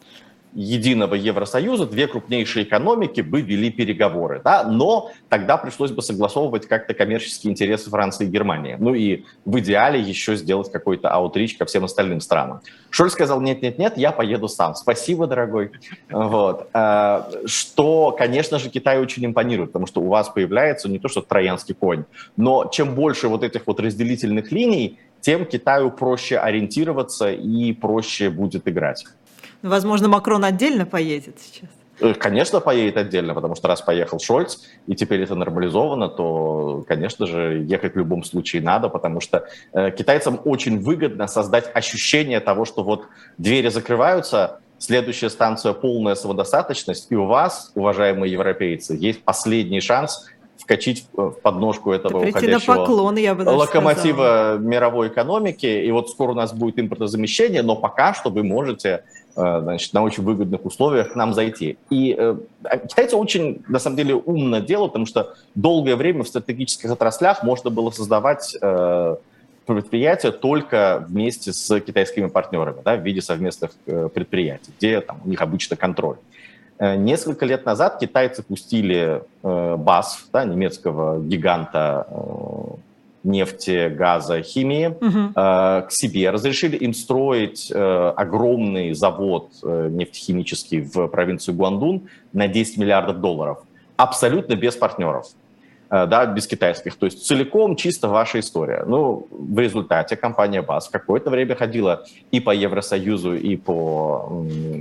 единого 0.57 1.15
Евросоюза 1.15 1.87
две 1.87 2.07
крупнейшие 2.07 2.65
экономики 2.65 3.21
бы 3.21 3.43
вели 3.43 3.71
переговоры, 3.71 4.41
да, 4.43 4.65
но 4.65 5.11
тогда 5.29 5.59
пришлось 5.59 5.91
бы 5.91 6.01
согласовывать 6.01 6.67
как-то 6.67 6.95
коммерческие 6.95 7.53
интересы 7.53 7.91
Франции 7.91 8.25
и 8.25 8.31
Германии. 8.31 8.77
Ну 8.79 8.95
и 8.95 9.25
в 9.45 9.59
идеале 9.59 10.01
еще 10.01 10.35
сделать 10.35 10.73
какой-то 10.73 11.11
аутрич 11.11 11.59
ко 11.59 11.67
всем 11.67 11.85
остальным 11.85 12.21
странам. 12.21 12.63
Шольц 12.89 13.13
сказал, 13.13 13.43
нет-нет-нет, 13.43 13.99
я 13.99 14.13
поеду 14.13 14.49
сам. 14.49 14.75
Спасибо, 14.75 15.27
дорогой. 15.27 15.73
Вот. 16.11 16.69
А, 16.73 17.29
что, 17.45 18.13
конечно 18.13 18.59
же, 18.59 18.71
Китай 18.71 18.99
очень 18.99 19.27
импонирует, 19.27 19.73
потому 19.73 19.87
что 19.87 20.01
у 20.01 20.09
вас 20.09 20.31
появляется 20.31 20.89
не 20.89 20.99
то, 20.99 21.09
что 21.09 21.21
троянский 21.21 21.75
конь, 21.75 22.05
но 22.39 22.71
чем 22.73 22.95
больше 22.95 23.29
вот 23.29 23.45
этих 23.45 23.67
вот 23.67 23.79
разделительных 23.79 24.51
линий, 24.53 24.99
тем 25.21 25.45
Китаю 25.45 25.91
проще 25.91 26.39
ориентироваться 26.39 27.31
и 27.31 27.73
проще 27.73 28.31
будет 28.31 28.67
играть. 28.69 29.05
Возможно, 29.67 30.09
Макрон 30.09 30.45
отдельно 30.45 30.87
поедет 30.87 31.37
сейчас. 31.41 31.69
Э, 32.01 32.15
конечно, 32.15 32.61
поедет 32.61 32.97
отдельно, 32.97 33.35
потому 33.35 33.55
что 33.55 33.69
раз 33.69 33.81
поехал 33.81 34.19
Шольц, 34.19 34.59
и 34.87 34.95
теперь 34.95 35.23
это 35.23 35.35
нормализовано, 35.35 36.09
то, 36.09 36.85
конечно 36.87 37.27
же, 37.27 37.65
ехать 37.67 37.95
в 37.95 37.99
любом 37.99 38.23
случае 38.23 38.63
надо, 38.63 38.89
потому 38.89 39.21
что 39.21 39.49
э, 39.73 39.91
китайцам 39.91 40.41
очень 40.45 40.81
выгодно 40.81 41.27
создать 41.27 41.71
ощущение 41.75 42.41
того, 42.41 42.65
что 42.65 42.83
вот 42.83 43.07
двери 43.39 43.69
закрываются, 43.69 44.61
следующая 44.79 45.31
станция 45.31 45.73
полная 45.73 46.15
самодостаточность, 46.15 47.07
и 47.11 47.17
у 47.17 47.27
вас, 47.27 47.73
уважаемые 47.75 48.31
европейцы, 48.31 48.95
есть 48.95 49.23
последний 49.23 49.81
шанс 49.81 50.27
вкачить 50.67 51.07
в 51.15 51.31
подножку 51.43 51.93
этого 51.93 52.23
это 52.23 52.29
уходящего 52.29 52.75
на 52.75 52.79
поклон, 52.81 53.17
я 53.17 53.35
бы 53.35 53.43
локомотива 53.43 54.13
сказала. 54.13 54.59
мировой 54.59 55.09
экономики. 55.09 55.67
И 55.67 55.91
вот 55.91 56.11
скоро 56.11 56.33
у 56.33 56.35
нас 56.35 56.53
будет 56.53 56.79
импортозамещение, 56.79 57.63
но 57.63 57.77
пока 57.77 58.13
что 58.13 58.31
вы 58.31 58.43
можете 58.43 59.05
Э, 59.37 59.61
значит, 59.61 59.93
на 59.93 60.03
очень 60.03 60.23
выгодных 60.23 60.65
условиях 60.65 61.13
к 61.13 61.15
нам 61.15 61.35
зайти. 61.35 61.77
И 61.91 62.17
э, 62.19 62.37
а 62.65 62.79
китайцы 62.79 63.17
очень, 63.17 63.63
на 63.69 63.79
самом 63.79 63.97
деле, 63.97 64.15
умно 64.15 64.61
делают, 64.61 64.93
потому 64.93 65.05
что 65.05 65.35
долгое 65.55 65.95
время 65.95 66.25
в 66.25 66.29
стратегических 66.29 66.91
отраслях 66.91 67.43
можно 67.43 67.69
было 67.69 67.91
создавать 67.91 68.57
э, 68.59 69.17
предприятия 69.67 70.31
только 70.31 71.05
вместе 71.07 71.53
с 71.53 71.81
китайскими 71.81 72.29
партнерами, 72.29 72.81
да, 72.83 72.97
в 72.97 73.03
виде 73.03 73.21
совместных 73.21 73.73
э, 73.85 74.09
предприятий, 74.13 74.73
где 74.79 75.03
там, 75.03 75.21
у 75.23 75.29
них 75.29 75.43
обычно 75.43 75.77
контроль. 75.77 76.17
Э, 76.17 76.36
несколько 76.79 77.47
лет 77.47 77.65
назад 77.65 77.99
китайцы 77.99 78.43
пустили 78.43 79.23
э, 79.43 79.77
БАСФ, 79.77 80.27
да, 80.33 80.45
немецкого 80.45 81.21
гиганта 81.21 82.07
э, 82.11 82.17
нефти, 83.27 83.89
газа, 83.89 84.41
химии 84.43 84.87
угу. 84.87 85.33
э, 85.35 85.83
к 85.83 85.89
себе. 85.91 86.31
Разрешили 86.31 86.77
им 86.77 86.95
строить 86.95 87.71
э, 87.71 88.13
огромный 88.17 88.95
завод 88.95 89.51
э, 89.63 89.89
нефтехимический 89.91 90.81
в 90.81 91.09
провинции 91.09 91.53
Гуандун 91.53 92.09
на 92.33 92.49
10 92.49 92.79
миллиардов 92.79 93.21
долларов. 93.21 93.59
Абсолютно 93.97 94.55
без 94.55 94.77
партнеров. 94.77 95.27
Э, 95.89 96.07
да, 96.07 96.27
без 96.27 96.47
китайских. 96.47 96.97
То 96.97 97.07
есть 97.07 97.25
целиком 97.25 97.77
чисто 97.77 98.09
ваша 98.09 98.41
история. 98.41 98.85
Ну, 98.87 99.29
в 99.31 99.59
результате 99.59 100.17
компания 100.17 100.61
БАС 100.61 100.89
какое-то 100.89 101.31
время 101.31 101.55
ходила 101.55 102.05
и 102.33 102.41
по 102.41 102.51
Евросоюзу, 102.51 103.35
и 103.35 103.57
по 103.57 104.29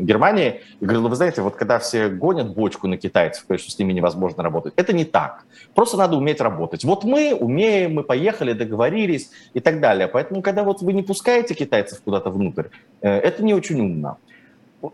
Германии, 0.02 0.62
и 0.80 0.86
говорила, 0.86 1.08
вы 1.08 1.16
знаете, 1.16 1.42
вот 1.42 1.56
когда 1.56 1.78
все 1.78 2.10
гонят 2.10 2.56
бочку 2.56 2.88
на 2.88 2.98
китайцев, 2.98 3.44
что 3.44 3.72
с 3.72 3.78
ними 3.78 3.94
невозможно 3.94 4.42
работать, 4.42 4.74
это 4.78 4.94
не 4.94 5.06
так. 5.06 5.46
Просто 5.76 5.98
надо 5.98 6.18
уметь 6.18 6.42
работать. 6.42 6.84
Вот 6.84 7.04
мы 7.04 7.36
умеем, 7.36 7.94
мы 7.94 8.04
поехали, 8.04 8.54
договорились 8.54 9.30
и 9.54 9.60
так 9.60 9.80
далее. 9.80 10.08
Поэтому, 10.08 10.42
когда 10.42 10.64
вот 10.64 10.82
вы 10.82 10.94
не 10.94 11.04
пускаете 11.04 11.54
китайцев 11.54 12.02
куда-то 12.04 12.32
внутрь, 12.32 12.70
э, 13.02 13.10
это 13.10 13.44
не 13.44 13.54
очень 13.54 13.80
умно. 13.80 14.18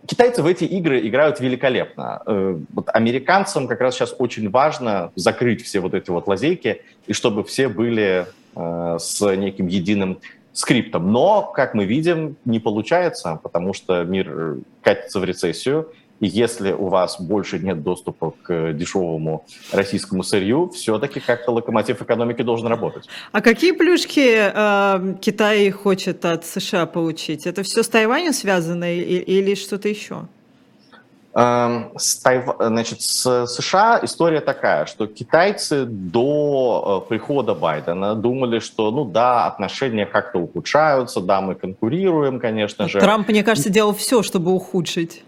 Китайцы 0.05 0.41
в 0.41 0.47
эти 0.47 0.63
игры 0.63 1.05
играют 1.07 1.39
великолепно. 1.39 2.21
Э, 2.25 2.59
вот 2.73 2.89
американцам 2.93 3.67
как 3.67 3.81
раз 3.81 3.95
сейчас 3.95 4.15
очень 4.17 4.49
важно 4.49 5.11
закрыть 5.15 5.63
все 5.63 5.79
вот 5.79 5.93
эти 5.93 6.09
вот 6.09 6.27
лазейки, 6.27 6.81
и 7.07 7.13
чтобы 7.13 7.43
все 7.43 7.67
были 7.67 8.25
э, 8.55 8.97
с 8.99 9.35
неким 9.35 9.67
единым 9.67 10.19
скриптом. 10.53 11.11
Но, 11.11 11.51
как 11.53 11.73
мы 11.73 11.85
видим, 11.85 12.35
не 12.45 12.59
получается, 12.59 13.39
потому 13.41 13.73
что 13.73 14.03
мир 14.03 14.57
катится 14.81 15.19
в 15.19 15.23
рецессию, 15.23 15.93
и 16.21 16.27
если 16.27 16.71
у 16.71 16.87
вас 16.87 17.19
больше 17.19 17.59
нет 17.59 17.81
доступа 17.83 18.33
к 18.43 18.73
дешевому 18.73 19.43
российскому 19.73 20.23
сырью, 20.23 20.69
все-таки 20.69 21.19
как-то 21.19 21.51
локомотив 21.51 22.01
экономики 22.01 22.43
должен 22.43 22.67
работать. 22.67 23.07
А 23.31 23.41
какие 23.41 23.71
плюшки 23.71 24.51
э, 24.53 25.15
Китай 25.19 25.71
хочет 25.71 26.23
от 26.23 26.45
США 26.45 26.85
получить? 26.85 27.47
Это 27.47 27.63
все 27.63 27.81
с 27.81 27.89
Тайванем 27.89 28.33
связано 28.33 28.95
или, 28.95 29.17
или 29.17 29.55
что-то 29.55 29.89
еще? 29.89 30.27
Эм, 31.33 31.91
с, 31.97 32.17
Тайв... 32.17 32.45
Значит, 32.59 33.01
с 33.01 33.47
США 33.47 33.99
история 34.03 34.41
такая, 34.41 34.85
что 34.85 35.07
китайцы 35.07 35.85
до 35.85 37.03
э, 37.03 37.09
прихода 37.09 37.55
Байдена 37.55 38.13
думали, 38.13 38.59
что, 38.59 38.91
ну 38.91 39.05
да, 39.05 39.47
отношения 39.47 40.05
как-то 40.05 40.37
ухудшаются, 40.37 41.19
да, 41.19 41.41
мы 41.41 41.55
конкурируем, 41.55 42.39
конечно 42.39 42.87
же. 42.87 42.99
Трамп, 42.99 43.29
мне 43.29 43.43
кажется, 43.43 43.71
делал 43.71 43.95
все, 43.95 44.21
чтобы 44.21 44.51
ухудшить. 44.51 45.23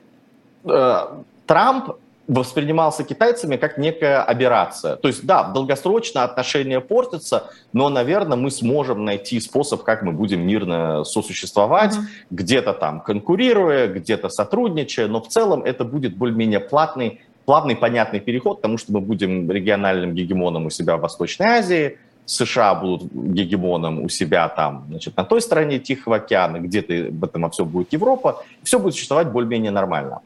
Э, 0.66 1.08
Трамп 1.46 1.96
воспринимался 2.28 3.04
китайцами 3.04 3.58
как 3.58 3.78
некая 3.78 4.22
операция. 4.22 4.96
То 4.96 5.10
есть, 5.10 5.26
да, 5.26 5.44
долгосрочно 5.44 6.24
отношения 6.24 6.80
портятся, 6.80 7.50
но, 7.74 7.90
наверное, 7.90 8.38
мы 8.38 8.50
сможем 8.50 9.04
найти 9.04 9.40
способ, 9.42 9.84
как 9.84 10.04
мы 10.04 10.14
будем 10.14 10.46
мирно 10.46 11.04
сосуществовать, 11.04 11.94
mm-hmm. 11.94 12.28
где-то 12.32 12.74
там 12.74 13.02
конкурируя, 13.02 13.88
где-то 13.88 14.30
сотрудничая, 14.30 15.08
но 15.08 15.22
в 15.22 15.28
целом 15.28 15.64
это 15.64 15.84
будет 15.84 16.16
более-менее 16.16 16.62
платный, 16.62 17.22
плавный, 17.46 17.76
понятный 17.76 18.22
переход, 18.22 18.58
потому 18.58 18.78
что 18.78 18.94
мы 18.94 19.02
будем 19.02 19.52
региональным 19.52 20.14
гегемоном 20.14 20.68
у 20.68 20.70
себя 20.70 20.96
в 20.96 21.02
Восточной 21.02 21.48
Азии, 21.48 21.98
США 22.26 22.74
будут 22.76 23.12
гегемоном 23.12 24.02
у 24.02 24.08
себя 24.08 24.48
там, 24.48 24.86
значит, 24.88 25.18
на 25.18 25.26
той 25.26 25.42
стороне 25.42 25.80
Тихого 25.80 26.18
океана, 26.18 26.60
где-то 26.60 27.12
в 27.12 27.24
этом 27.24 27.50
все 27.52 27.66
будет 27.66 27.92
Европа, 27.92 28.46
все 28.64 28.80
будет 28.80 28.94
существовать 28.94 29.28
более-менее 29.28 29.72
нормально. 29.72 30.22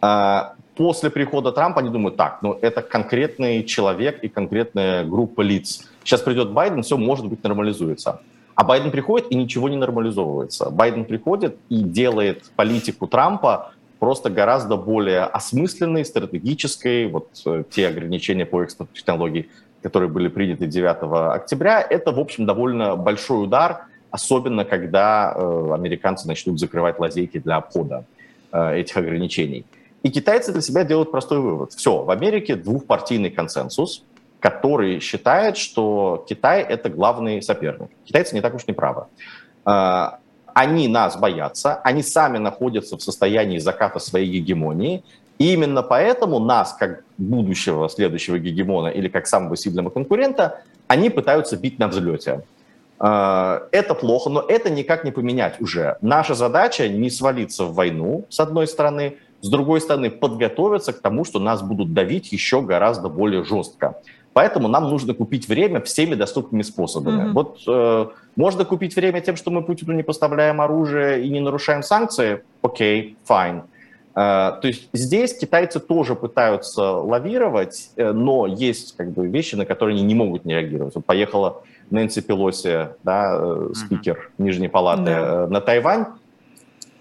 А, 0.00 0.54
после 0.76 1.10
прихода 1.10 1.52
Трампа 1.52 1.80
они 1.80 1.90
думают, 1.90 2.16
так, 2.16 2.38
ну 2.42 2.58
это 2.60 2.82
конкретный 2.82 3.64
человек 3.64 4.22
и 4.22 4.28
конкретная 4.28 5.04
группа 5.04 5.40
лиц. 5.40 5.88
Сейчас 6.04 6.20
придет 6.20 6.50
Байден, 6.50 6.82
все, 6.82 6.96
может 6.96 7.26
быть, 7.26 7.42
нормализуется. 7.42 8.20
А 8.54 8.64
Байден 8.64 8.90
приходит, 8.90 9.30
и 9.30 9.36
ничего 9.36 9.68
не 9.68 9.76
нормализовывается. 9.76 10.70
Байден 10.70 11.04
приходит 11.04 11.56
и 11.68 11.80
делает 11.80 12.50
политику 12.56 13.06
Трампа 13.06 13.72
просто 13.98 14.30
гораздо 14.30 14.76
более 14.76 15.22
осмысленной, 15.22 16.04
стратегической. 16.04 17.08
Вот 17.08 17.28
э, 17.46 17.64
те 17.70 17.88
ограничения 17.88 18.46
по 18.46 18.62
экспорту 18.62 18.94
технологий, 18.94 19.48
которые 19.82 20.08
были 20.08 20.28
приняты 20.28 20.66
9 20.66 21.34
октября, 21.34 21.80
это, 21.80 22.12
в 22.12 22.18
общем, 22.18 22.46
довольно 22.46 22.96
большой 22.96 23.44
удар, 23.44 23.86
особенно 24.10 24.64
когда 24.64 25.32
э, 25.36 25.70
американцы 25.72 26.26
начнут 26.26 26.58
закрывать 26.58 26.98
лазейки 26.98 27.38
для 27.38 27.56
обхода 27.56 28.04
э, 28.52 28.76
этих 28.78 28.96
ограничений. 28.96 29.64
И 30.02 30.10
китайцы 30.10 30.52
для 30.52 30.62
себя 30.62 30.84
делают 30.84 31.10
простой 31.10 31.40
вывод. 31.40 31.72
Все, 31.72 32.02
в 32.02 32.10
Америке 32.10 32.54
двухпартийный 32.54 33.30
консенсус, 33.30 34.04
который 34.40 35.00
считает, 35.00 35.56
что 35.56 36.24
Китай– 36.28 36.62
это 36.68 36.88
главный 36.88 37.42
соперник. 37.42 37.90
Китайцы 38.04 38.34
не 38.34 38.40
так 38.40 38.54
уж 38.54 38.66
не 38.66 38.72
правы. 38.72 39.06
А, 39.64 40.20
они 40.54 40.86
нас 40.88 41.16
боятся, 41.18 41.80
они 41.82 42.02
сами 42.02 42.38
находятся 42.38 42.96
в 42.96 43.02
состоянии 43.02 43.58
заката 43.58 43.98
своей 43.98 44.40
гегемонии, 44.40 45.02
и 45.38 45.52
именно 45.52 45.82
поэтому 45.82 46.38
нас, 46.38 46.74
как 46.78 47.04
будущего 47.16 47.88
следующего 47.88 48.38
гегемона 48.38 48.88
или 48.88 49.08
как 49.08 49.26
самого 49.26 49.56
сильного 49.56 49.90
конкурента, 49.90 50.62
они 50.86 51.10
пытаются 51.10 51.56
бить 51.56 51.78
на 51.80 51.88
взлете. 51.88 52.44
А, 53.00 53.64
это 53.72 53.94
плохо, 53.94 54.30
но 54.30 54.40
это 54.40 54.70
никак 54.70 55.02
не 55.02 55.10
поменять 55.10 55.60
уже. 55.60 55.96
Наша 56.00 56.34
задача 56.34 56.88
не 56.88 57.10
свалиться 57.10 57.64
в 57.64 57.74
войну, 57.74 58.26
с 58.28 58.38
одной 58.38 58.68
стороны– 58.68 59.16
с 59.40 59.48
другой 59.48 59.80
стороны, 59.80 60.10
подготовиться 60.10 60.92
к 60.92 61.00
тому, 61.00 61.24
что 61.24 61.38
нас 61.38 61.62
будут 61.62 61.92
давить 61.92 62.32
еще 62.32 62.60
гораздо 62.60 63.08
более 63.08 63.44
жестко. 63.44 64.00
Поэтому 64.32 64.68
нам 64.68 64.84
нужно 64.84 65.14
купить 65.14 65.48
время 65.48 65.80
всеми 65.80 66.14
доступными 66.14 66.62
способами. 66.62 67.22
Mm-hmm. 67.22 67.32
Вот 67.32 67.60
э, 67.66 68.06
можно 68.36 68.64
купить 68.64 68.94
время 68.94 69.20
тем, 69.20 69.36
что 69.36 69.50
мы 69.50 69.62
Путину 69.62 69.92
не 69.92 70.02
поставляем 70.02 70.60
оружие 70.60 71.24
и 71.24 71.28
не 71.28 71.40
нарушаем 71.40 71.82
санкции. 71.82 72.42
Окей, 72.62 73.16
okay, 73.16 73.16
fine. 73.28 73.62
Э, 74.14 74.60
то 74.60 74.68
есть 74.68 74.88
здесь 74.92 75.36
китайцы 75.36 75.80
тоже 75.80 76.14
пытаются 76.14 76.82
лавировать, 76.82 77.90
э, 77.96 78.12
но 78.12 78.46
есть 78.46 78.96
как 78.96 79.10
бы 79.10 79.26
вещи, 79.26 79.54
на 79.54 79.64
которые 79.64 79.96
они 79.96 80.04
не 80.04 80.14
могут 80.14 80.44
не 80.44 80.54
реагировать. 80.54 80.94
Вот 80.94 81.04
поехала 81.04 81.62
Нэнси 81.90 82.20
Пелоси, 82.20 82.90
да, 83.02 83.38
э, 83.40 83.70
спикер 83.74 84.16
mm-hmm. 84.16 84.44
Нижней 84.44 84.68
Палаты, 84.68 85.10
yeah. 85.10 85.46
на 85.48 85.60
Тайвань. 85.60 86.06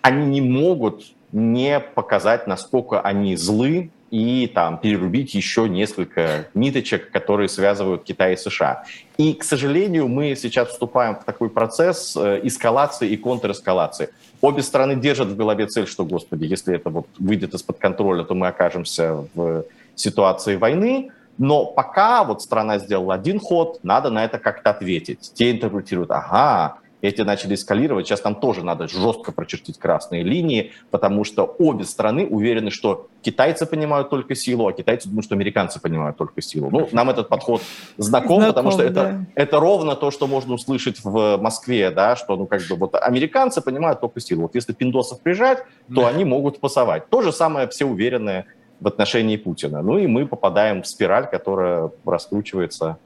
Они 0.02 0.26
не 0.26 0.42
могут 0.42 1.04
не 1.32 1.80
показать, 1.80 2.48
насколько 2.48 3.02
они 3.02 3.36
злы 3.36 3.92
и 4.12 4.50
там 4.54 4.78
перерубить 4.78 5.34
еще 5.34 5.68
несколько 5.68 6.48
ниточек, 6.54 7.12
которые 7.12 7.50
связывают 7.50 8.04
Китай 8.04 8.34
и 8.34 8.38
США. 8.38 8.86
И, 9.18 9.34
к 9.34 9.44
сожалению, 9.44 10.08
мы 10.08 10.36
сейчас 10.36 10.70
вступаем 10.70 11.16
в 11.16 11.26
такой 11.26 11.50
процесс 11.50 12.16
э, 12.16 12.40
эскалации 12.44 13.10
и 13.10 13.18
контрэскалации. 13.18 14.10
Обе 14.40 14.62
стороны 14.62 14.96
держат 14.96 15.30
в 15.30 15.36
голове 15.36 15.68
цель, 15.68 15.88
что, 15.88 16.06
господи, 16.06 16.46
если 16.46 16.76
это 16.76 16.90
вот 16.90 17.08
выйдет 17.20 17.54
из-под 17.54 17.80
контроля, 17.80 18.24
то 18.24 18.34
мы 18.34 18.48
окажемся 18.48 19.26
в 19.34 19.66
ситуации 19.96 20.56
войны. 20.56 21.12
Но 21.38 21.66
пока 21.66 22.24
вот 22.24 22.42
страна 22.42 22.80
сделала 22.80 23.16
один 23.16 23.40
ход, 23.40 23.80
надо 23.84 24.10
на 24.10 24.24
это 24.24 24.40
как-то 24.40 24.70
ответить. 24.70 25.32
Те 25.34 25.52
интерпретируют, 25.52 26.12
ага, 26.12 26.78
эти 27.02 27.22
начали 27.22 27.54
эскалировать. 27.54 28.08
Сейчас 28.08 28.24
нам 28.24 28.36
тоже 28.36 28.64
надо 28.64 28.88
жестко 28.88 29.32
прочертить 29.32 29.78
красные 29.78 30.24
линии, 30.24 30.72
потому 30.92 31.24
что 31.24 31.44
обе 31.60 31.84
страны 31.84 32.26
уверены, 32.26 32.72
что 32.72 33.08
китайцы 33.22 33.66
понимают 33.66 34.10
только 34.10 34.36
силу, 34.36 34.68
а 34.68 34.74
китайцы 34.74 35.08
думают, 35.08 35.26
что 35.26 35.36
американцы 35.36 35.80
понимают 35.80 36.18
только 36.18 36.42
силу. 36.42 36.70
Ну, 36.72 36.90
нам 36.92 37.10
этот 37.10 37.30
подход 37.30 37.62
знаком, 37.98 38.38
знаком 38.38 38.48
потому 38.48 38.72
что 38.72 38.90
да. 38.90 39.10
это, 39.10 39.26
это 39.36 39.60
ровно 39.60 39.96
то, 39.96 40.12
что 40.12 40.28
можно 40.28 40.56
услышать 40.56 41.04
в 41.04 41.38
Москве, 41.38 41.92
да, 41.92 42.16
что, 42.16 42.36
ну, 42.36 42.48
как 42.48 42.62
бы, 42.68 42.76
вот 42.76 42.96
американцы 42.96 43.62
понимают 43.62 44.02
только 44.02 44.20
силу. 44.20 44.44
Вот 44.44 44.56
если 44.56 44.74
пиндосов 44.74 45.22
прижать, 45.22 45.60
то 45.94 46.02
да. 46.02 46.08
они 46.08 46.26
могут 46.26 46.60
пасовать. 46.60 47.10
То 47.10 47.22
же 47.22 47.32
самое 47.32 47.68
все 47.68 47.86
уверены 47.86 48.46
в 48.80 48.88
отношении 48.88 49.38
Путина. 49.38 49.82
Ну 49.82 49.98
и 49.98 50.08
мы 50.08 50.28
попадаем 50.28 50.84
в 50.84 50.88
спираль, 50.88 51.28
которая 51.30 51.92
раскручивается. 52.06 52.98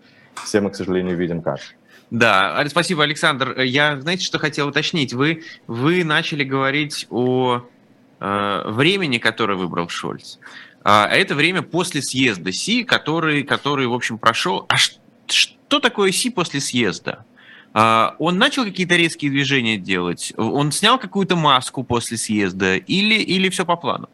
Все 0.44 0.62
мы, 0.62 0.70
к 0.70 0.76
сожалению, 0.76 1.18
видим 1.18 1.42
как. 1.42 1.60
Да, 2.12 2.64
спасибо, 2.68 3.04
Александр. 3.04 3.62
Я, 3.62 4.00
знаете, 4.02 4.26
что 4.26 4.38
хотел 4.38 4.68
уточнить? 4.68 5.14
Вы, 5.14 5.44
вы 5.66 6.04
начали 6.04 6.44
говорить 6.44 7.08
о 7.10 7.62
э, 8.20 8.62
времени, 8.66 9.18
которое 9.18 9.56
выбрал 9.56 9.88
Шольц. 9.88 10.38
А 10.84 11.08
это 11.08 11.36
время 11.36 11.62
после 11.62 12.02
съезда 12.02 12.52
Си, 12.52 12.84
который, 12.84 13.44
который 13.44 13.88
в 13.88 13.94
общем, 13.94 14.18
прошел. 14.18 14.66
А 14.68 14.76
что 14.78 15.80
такое 15.80 16.12
Си 16.12 16.30
после 16.30 16.60
съезда? 16.60 17.26
А, 17.74 18.16
он 18.20 18.38
начал 18.38 18.66
какие-то 18.66 18.98
резкие 18.98 19.32
движения 19.32 19.78
делать? 19.78 20.34
Он 20.36 20.74
снял 20.74 21.00
какую-то 21.00 21.38
маску 21.38 21.84
после 21.86 22.18
съезда? 22.18 22.76
Или, 22.76 23.16
или 23.16 23.48
все 23.50 23.66
по 23.66 23.78
плану? 23.78 24.10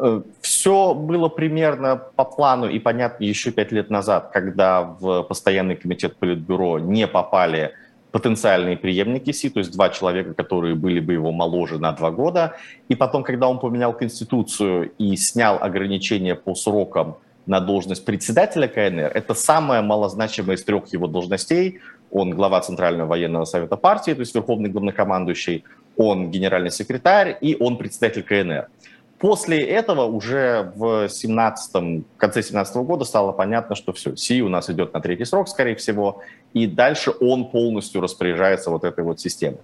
Э, 0.00 0.22
Все 0.40 0.94
было 0.94 1.28
примерно 1.28 1.96
по 1.96 2.24
плану 2.24 2.68
и 2.68 2.78
понятно 2.78 3.24
еще 3.24 3.50
пять 3.50 3.72
лет 3.72 3.90
назад, 3.90 4.30
когда 4.32 4.82
в 4.82 5.22
постоянный 5.22 5.76
комитет 5.76 6.16
Политбюро 6.16 6.78
не 6.78 7.06
попали 7.06 7.72
потенциальные 8.10 8.76
преемники 8.76 9.32
Си, 9.32 9.50
то 9.50 9.60
есть 9.60 9.72
два 9.72 9.90
человека, 9.90 10.32
которые 10.32 10.74
были 10.74 11.00
бы 11.00 11.12
его 11.12 11.32
моложе 11.32 11.78
на 11.78 11.92
два 11.92 12.10
года. 12.10 12.54
И 12.88 12.94
потом, 12.94 13.22
когда 13.22 13.48
он 13.48 13.58
поменял 13.58 13.92
Конституцию 13.92 14.92
и 14.98 15.16
снял 15.16 15.58
ограничения 15.60 16.34
по 16.34 16.54
срокам 16.54 17.16
на 17.46 17.60
должность 17.60 18.04
председателя 18.04 18.68
КНР, 18.68 19.12
это 19.14 19.34
самая 19.34 19.82
малозначимая 19.82 20.56
из 20.56 20.64
трех 20.64 20.92
его 20.92 21.06
должностей. 21.06 21.80
Он 22.10 22.30
глава 22.30 22.60
Центрального 22.60 23.08
военного 23.08 23.44
совета 23.44 23.76
партии, 23.76 24.12
то 24.12 24.20
есть 24.20 24.34
верховный 24.34 24.70
главнокомандующий, 24.70 25.64
он 25.96 26.30
генеральный 26.30 26.70
секретарь 26.70 27.36
и 27.40 27.56
он 27.58 27.76
председатель 27.76 28.22
КНР. 28.22 28.68
После 29.18 29.62
этого 29.62 30.04
уже 30.04 30.72
в 30.76 31.08
17 31.08 31.74
в 31.74 32.18
конце 32.18 32.42
17 32.42 32.76
года 32.76 33.04
стало 33.04 33.32
понятно, 33.32 33.74
что 33.74 33.92
все, 33.94 34.14
Си 34.14 34.42
у 34.42 34.48
нас 34.48 34.68
идет 34.68 34.92
на 34.92 35.00
третий 35.00 35.24
срок, 35.24 35.48
скорее 35.48 35.74
всего, 35.74 36.22
и 36.52 36.66
дальше 36.66 37.12
он 37.20 37.50
полностью 37.50 38.02
распоряжается 38.02 38.70
вот 38.70 38.84
этой 38.84 39.04
вот 39.04 39.18
системой. 39.18 39.60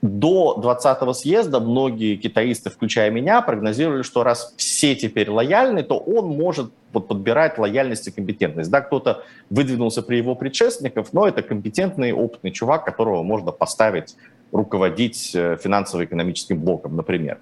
До 0.00 0.58
20-го 0.60 1.12
съезда 1.12 1.60
многие 1.60 2.16
китаисты, 2.16 2.70
включая 2.70 3.10
меня, 3.10 3.40
прогнозировали, 3.40 4.02
что 4.02 4.24
раз 4.24 4.52
все 4.56 4.96
теперь 4.96 5.30
лояльны, 5.30 5.84
то 5.84 5.96
он 5.96 6.26
может 6.26 6.72
вот 6.92 7.06
подбирать 7.06 7.56
лояльность 7.58 8.08
и 8.08 8.10
компетентность. 8.10 8.70
Да, 8.70 8.80
кто-то 8.80 9.22
выдвинулся 9.48 10.02
при 10.02 10.16
его 10.16 10.34
предшественников, 10.34 11.12
но 11.12 11.28
это 11.28 11.42
компетентный, 11.42 12.12
опытный 12.12 12.50
чувак, 12.50 12.84
которого 12.84 13.22
можно 13.22 13.52
поставить 13.52 14.16
руководить 14.50 15.32
э, 15.34 15.56
финансово-экономическим 15.62 16.58
блоком, 16.58 16.96
например. 16.96 17.38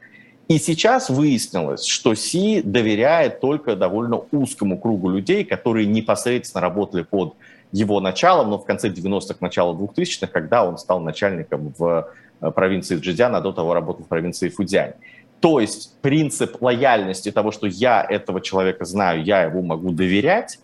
И 0.50 0.59
сейчас 0.59 1.09
выяснилось, 1.09 1.87
что 1.87 2.12
Си 2.16 2.61
доверяет 2.61 3.38
только 3.38 3.76
довольно 3.76 4.23
узкому 4.33 4.80
кругу 4.80 5.09
людей, 5.09 5.45
которые 5.45 5.87
непосредственно 5.87 6.61
работали 6.61 7.02
под 7.02 7.37
его 7.71 8.00
началом, 8.00 8.50
но 8.50 8.59
в 8.59 8.64
конце 8.64 8.88
90-х, 8.88 9.37
начало 9.38 9.76
2000-х, 9.76 10.26
когда 10.26 10.64
он 10.64 10.76
стал 10.76 10.99
начальником 10.99 11.73
в 11.78 12.09
э, 12.40 12.50
провинции 12.50 12.97
Джидзян, 12.97 13.37
а 13.37 13.40
до 13.40 13.52
того 13.52 13.75
работал 13.75 14.04
в 14.04 14.09
провинции 14.09 14.49
Фудзянь. 14.49 14.95
То 15.38 15.61
есть 15.61 15.95
принцип 16.00 16.61
лояльности 16.61 17.30
того, 17.30 17.52
что 17.52 17.69
я 17.69 18.02
этого 18.02 18.40
человека 18.40 18.85
знаю, 18.85 19.23
я 19.23 19.45
его 19.45 19.62
могу 19.62 19.92
доверять, 19.92 20.59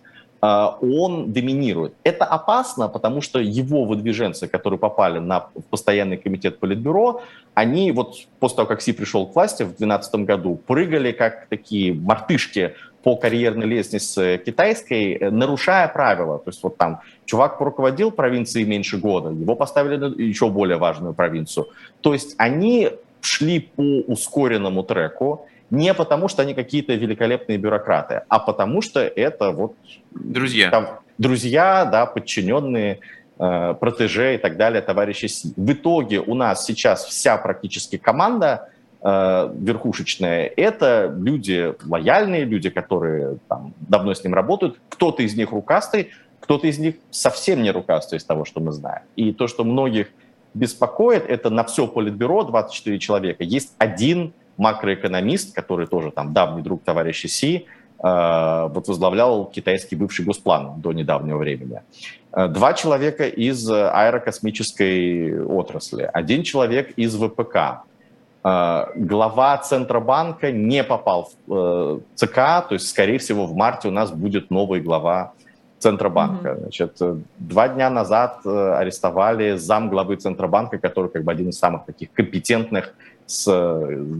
он 0.81 1.33
доминирует. 1.33 1.95
Это 2.05 2.25
опасно, 2.25 2.88
потому 2.88 3.21
что 3.21 3.38
его 3.38 3.85
выдвиженцы, 3.85 4.49
которые 4.49 4.79
попали 4.79 5.19
на 5.19 5.49
постоянный 5.71 6.17
комитет 6.17 6.59
Политбюро, 6.59 7.23
они 7.55 7.93
вот 7.93 8.17
после 8.38 8.57
того, 8.57 8.69
как 8.69 8.83
Си 8.83 8.93
пришел 8.93 9.26
к 9.26 9.35
власти 9.35 9.62
в 9.62 9.76
2012 9.76 10.15
году, 10.26 10.61
прыгали 10.67 11.12
как 11.12 11.47
такие 11.49 11.94
мартышки 11.94 12.75
по 13.03 13.16
карьерной 13.16 13.66
лестнице 13.66 14.42
китайской, 14.44 15.14
э, 15.14 15.31
нарушая 15.31 15.88
правила. 15.88 16.38
То 16.38 16.51
есть 16.51 16.62
вот 16.62 16.77
там 16.77 17.01
чувак 17.25 17.61
руководил 17.61 18.11
провинцией 18.11 18.66
меньше 18.66 18.99
года, 18.99 19.31
его 19.31 19.55
поставили 19.55 19.97
на 19.97 20.07
еще 20.07 20.51
более 20.51 20.77
важную 20.77 21.14
провинцию. 21.14 21.68
То 22.01 22.12
есть 22.12 22.35
они 22.38 22.90
шли 23.20 23.61
по 23.61 23.83
ускоренному 23.83 24.83
треку, 24.83 25.47
не 25.70 25.94
потому, 25.94 26.29
что 26.29 26.42
они 26.42 26.55
какие-то 26.55 26.94
великолепные 26.94 27.59
бюрократы, 27.59 28.22
а 28.29 28.38
потому 28.38 28.83
что 28.83 29.00
это 29.00 29.50
вот... 29.50 29.74
Друзья. 30.12 30.70
Там, 30.70 31.00
друзья, 31.18 31.85
да, 31.85 32.07
подчиненные 32.07 33.00
Э, 33.38 33.74
протеже 33.79 34.37
и 34.37 34.38
так 34.38 34.57
далее, 34.57 34.81
товарищи 34.81 35.26
Си. 35.26 35.52
В 35.57 35.72
итоге 35.72 36.20
у 36.20 36.35
нас 36.35 36.64
сейчас 36.64 37.05
вся 37.05 37.37
практически 37.37 37.98
команда 37.98 38.70
э, 39.02 39.50
верхушечная, 39.59 40.50
это 40.57 41.14
люди 41.14 41.74
лояльные, 41.85 42.46
люди, 42.46 42.70
которые 42.70 43.37
там, 43.46 43.74
давно 43.79 44.14
с 44.14 44.24
ним 44.24 44.33
работают. 44.33 44.79
Кто-то 44.88 45.22
из 45.22 45.37
них 45.37 45.52
рукастый, 45.52 46.12
кто-то 46.40 46.66
из 46.66 46.79
них 46.79 46.94
совсем 47.11 47.62
не 47.62 47.70
рукастый 47.70 48.16
из 48.16 48.24
того, 48.24 48.46
что 48.46 48.61
мы 48.61 48.72
знаем. 48.72 49.02
И 49.16 49.35
то, 49.35 49.48
что 49.48 49.64
многих 49.64 50.09
беспокоит, 50.55 51.26
это 51.29 51.50
на 51.50 51.64
все 51.64 51.87
политбюро 51.87 52.42
24 52.42 52.98
человека. 52.98 53.44
Есть 53.44 53.74
один 53.76 54.33
макроэкономист, 54.59 55.55
который 55.55 55.87
тоже 55.87 56.11
там 56.11 56.33
давний 56.33 56.62
друг 56.62 56.83
товарища 56.83 57.29
Си, 57.29 57.66
э, 58.03 58.69
вот 58.69 58.88
возглавлял 58.88 59.47
китайский 59.47 59.97
бывший 59.97 60.25
госплан 60.25 60.81
до 60.81 60.92
недавнего 60.92 61.38
времени. 61.38 61.83
Э, 62.33 62.49
два 62.49 62.73
человека 62.73 63.27
из 63.27 63.69
аэрокосмической 63.71 65.45
отрасли, 65.45 66.09
один 66.12 66.42
человек 66.42 66.90
из 66.97 67.16
ВПК. 67.16 67.83
Э, 68.45 68.87
глава 68.95 69.59
Центробанка 69.59 70.53
не 70.53 70.85
попал 70.85 71.31
в 71.47 72.01
ЦК, 72.14 72.35
то 72.35 72.69
есть, 72.71 72.88
скорее 72.88 73.19
всего, 73.19 73.47
в 73.47 73.55
марте 73.55 73.88
у 73.88 73.92
нас 73.92 74.11
будет 74.11 74.51
новый 74.51 74.81
глава 74.81 75.33
Центробанка. 75.79 76.49
Mm-hmm. 76.49 76.61
Значит, 76.61 77.03
два 77.38 77.69
дня 77.69 77.90
назад 77.90 78.47
арестовали 78.47 79.57
зам 79.57 79.90
главы 79.90 80.16
Центробанка, 80.16 80.79
который 80.79 81.11
как 81.11 81.23
бы 81.23 81.31
один 81.31 81.51
из 81.51 81.59
самых 81.59 81.85
таких 81.85 82.11
компетентных 82.12 82.95
с 83.27 83.47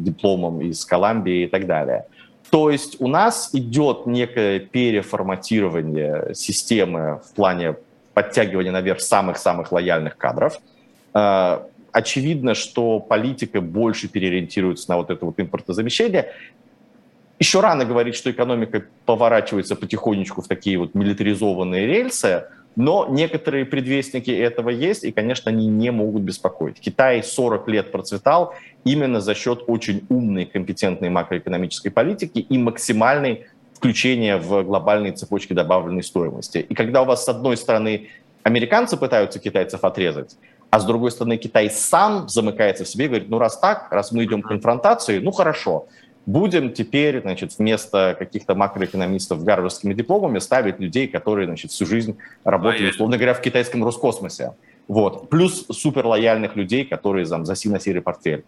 дипломом 0.05 0.61
из 0.61 0.85
Колумбии 0.85 1.45
и 1.45 1.47
так 1.47 1.67
далее. 1.67 2.07
То 2.51 2.71
есть 2.71 3.01
у 3.01 3.09
нас 3.09 3.51
идет 3.53 4.07
некое 4.07 4.61
переформатирование 4.61 6.35
системы 6.35 7.21
в 7.25 7.35
плане 7.35 7.77
подтягивание 8.15 8.73
наверх 8.73 9.01
самых-самых 9.01 9.73
лояльных 9.73 10.17
кадров. 10.17 10.59
Э, 11.13 11.59
очевидно, 11.93 12.55
что 12.55 13.01
политика 13.01 13.61
больше 13.61 14.09
переориентируется 14.09 14.91
на 14.91 14.97
вот 14.97 15.11
это 15.11 15.25
вот 15.25 15.39
импортозамещение. 15.39 16.33
Еще 17.39 17.61
рано 17.61 17.85
говорить, 17.85 18.15
что 18.15 18.31
экономика 18.31 18.85
поворачивается 19.05 19.77
потихонечку 19.77 20.41
в 20.41 20.49
такие 20.49 20.79
вот 20.79 20.95
милитаризованные 20.95 21.87
рельсы, 21.87 22.45
но 22.77 23.07
некоторые 23.09 23.65
предвестники 23.65 24.31
этого 24.31 24.69
есть, 24.69 25.05
и, 25.05 25.11
конечно, 25.11 25.51
они 25.51 25.67
не 25.67 25.91
могут 25.91 26.23
беспокоить. 26.23 26.79
Китай 26.79 27.23
40 27.23 27.69
лет 27.69 27.91
процветал 27.91 28.55
именно 28.85 29.21
за 29.21 29.35
счет 29.35 29.65
очень 29.67 30.05
умной, 30.11 30.45
компетентной 30.45 31.09
макроэкономической 31.09 31.91
политики 31.91 32.39
и 32.39 32.59
максимальной 32.59 33.47
включение 33.75 34.37
в 34.37 34.63
глобальные 34.63 35.13
цепочки 35.13 35.55
добавленной 35.55 36.03
стоимости. 36.03 36.59
И 36.59 36.75
когда 36.75 37.03
у 37.03 37.05
вас 37.07 37.25
с 37.25 37.29
одной 37.29 37.57
стороны 37.57 38.09
американцы 38.43 38.97
пытаются 38.97 39.39
китайцев 39.39 39.83
отрезать, 39.85 40.37
а 40.71 40.79
с 40.79 40.85
другой 40.85 41.11
стороны 41.11 41.37
Китай 41.37 41.71
сам 41.71 42.29
замыкается 42.29 42.85
в 42.85 42.89
себе 42.89 43.07
и 43.07 43.09
говорит, 43.09 43.29
ну 43.29 43.39
раз 43.39 43.59
так, 43.59 43.89
раз 43.91 44.13
мы 44.13 44.25
идем 44.25 44.43
к 44.43 44.49
конфронтации, 44.49 45.19
ну 45.19 45.31
хорошо, 45.31 45.89
будем 46.27 46.73
теперь, 46.73 47.23
значит, 47.23 47.57
вместо 47.57 48.17
каких-то 48.19 48.55
макроэкономистов 48.55 49.41
с 49.41 49.43
гарвардскими 49.45 49.95
дипломами 49.95 50.41
ставить 50.41 50.81
людей, 50.81 51.09
которые, 51.09 51.47
значит, 51.47 51.71
всю 51.71 51.87
жизнь 51.87 52.19
работали, 52.45 52.91
условно 52.91 53.17
говоря, 53.17 53.35
в 53.35 53.41
китайском 53.41 53.85
Роскосмосе. 53.85 54.55
Вот. 54.89 55.31
Плюс 55.31 55.67
суперлояльных 55.71 56.57
людей, 56.57 56.85
которые 56.85 57.27
там, 57.27 57.47
за 57.47 57.55
сино-серый 57.55 58.03
портфель. 58.03 58.45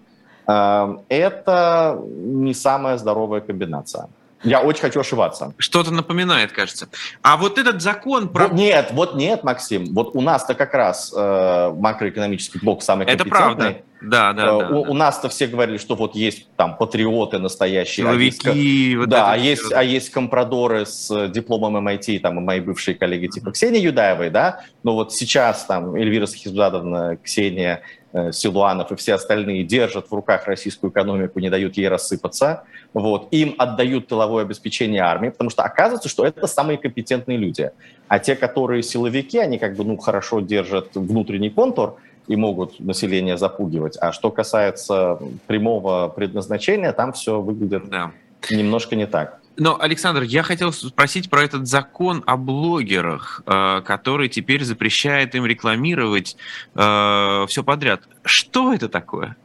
Эм, 0.46 1.02
это 1.08 2.00
не 2.04 2.54
самая 2.54 2.96
здоровая 2.96 3.40
комбинация. 3.40 4.08
Я 4.44 4.60
очень 4.60 4.82
хочу 4.82 5.00
ошибаться. 5.00 5.52
Что-то 5.58 5.92
напоминает, 5.92 6.52
кажется. 6.52 6.88
А 7.22 7.36
вот 7.36 7.58
этот 7.58 7.82
закон 7.82 8.28
про... 8.28 8.44
Вот 8.44 8.52
нет, 8.52 8.90
вот 8.92 9.16
нет, 9.16 9.42
Максим. 9.42 9.92
Вот 9.94 10.14
у 10.14 10.20
нас-то 10.20 10.54
как 10.54 10.74
раз 10.74 11.12
э, 11.16 11.72
макроэкономический 11.76 12.60
блок 12.60 12.82
самый 12.82 13.06
Это 13.06 13.24
правда. 13.24 13.82
Да, 14.00 14.32
да, 14.32 14.42
э, 14.42 14.46
да, 14.46 14.56
у, 14.68 14.84
да. 14.84 14.90
у 14.90 14.94
нас-то 14.94 15.28
все 15.28 15.46
говорили, 15.46 15.78
что 15.78 15.94
вот 15.94 16.14
есть 16.14 16.48
там 16.56 16.76
патриоты 16.76 17.38
настоящие. 17.38 18.08
а 18.08 18.14
есть 18.14 18.42
Силовики, 18.42 18.96
вот 18.96 19.08
да, 19.08 19.32
а 19.32 19.37
есть, 19.37 19.72
а 19.72 19.82
есть 19.82 20.11
компрадоры 20.11 20.87
с 20.87 21.11
э, 21.11 21.28
дипломом 21.28 21.88
MIT, 21.88 22.20
там, 22.20 22.38
и 22.38 22.42
мои 22.42 22.61
бывшие 22.61 22.94
коллеги 22.94 23.26
типа 23.26 23.50
Ксении 23.50 23.80
Юдаевой, 23.80 24.30
да, 24.30 24.61
но 24.82 24.94
вот 24.94 25.12
сейчас 25.12 25.64
там 25.64 25.94
Эльвира 25.94 26.26
Сахизадовна, 26.26 27.18
Ксения 27.22 27.82
э, 28.12 28.30
Силуанов 28.32 28.92
и 28.92 28.96
все 28.96 29.14
остальные 29.14 29.64
держат 29.64 30.11
в 30.11 30.14
руках 30.14 30.46
российскую 30.46 30.92
экономику, 30.92 31.40
не 31.40 31.50
дают 31.50 31.76
ей 31.76 31.88
рассыпаться, 31.88 32.64
вот, 32.94 33.28
им 33.32 33.54
отдают 33.58 34.06
тыловое 34.06 34.44
обеспечение 34.44 35.02
армии, 35.02 35.30
потому 35.30 35.50
что 35.50 35.62
оказывается, 35.64 36.08
что 36.08 36.24
это 36.24 36.46
самые 36.46 36.78
компетентные 36.78 37.37
люди. 37.37 37.70
А 38.06 38.18
те, 38.18 38.37
которые 38.37 38.82
силовики, 38.82 39.38
они 39.38 39.58
как 39.58 39.76
бы, 39.76 39.84
ну, 39.84 39.96
хорошо 39.96 40.40
держат 40.40 40.94
внутренний 40.94 41.50
контур, 41.50 41.98
и 42.28 42.36
могут 42.36 42.78
население 42.78 43.36
запугивать. 43.36 43.96
А 44.00 44.12
что 44.12 44.30
касается 44.30 45.18
прямого 45.46 46.08
предназначения, 46.08 46.92
там 46.92 47.12
все 47.12 47.40
выглядит 47.40 47.88
Да. 47.88 48.12
немножко 48.50 48.94
не 48.96 49.06
так. 49.06 49.40
Но, 49.56 49.76
Александр, 49.80 50.22
я 50.22 50.44
хотел 50.44 50.72
спросить 50.72 51.28
про 51.28 51.42
этот 51.42 51.66
закон 51.66 52.22
о 52.26 52.36
блогерах, 52.36 53.42
э, 53.44 53.80
который 53.84 54.28
теперь 54.28 54.62
запрещает 54.62 55.34
им 55.34 55.44
рекламировать 55.44 56.36
все 56.74 57.64
подряд. 57.64 58.02
Что 58.22 58.72
это 58.72 58.88
такое? 58.88 59.36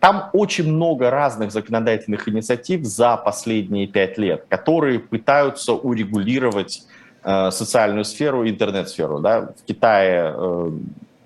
Там 0.00 0.30
очень 0.32 0.70
много 0.72 1.10
разных 1.10 1.52
законодательных 1.52 2.28
инициатив 2.28 2.84
за 2.84 3.16
последние 3.16 3.86
пять 3.86 4.18
лет, 4.18 4.44
которые 4.48 4.98
пытаются 4.98 5.72
урегулировать 5.72 6.82
э, 7.22 7.50
социальную 7.50 8.04
сферу, 8.04 8.48
интернет-сферу. 8.48 9.20
Да? 9.20 9.52
В 9.56 9.64
Китае 9.66 10.34
э, 10.34 10.70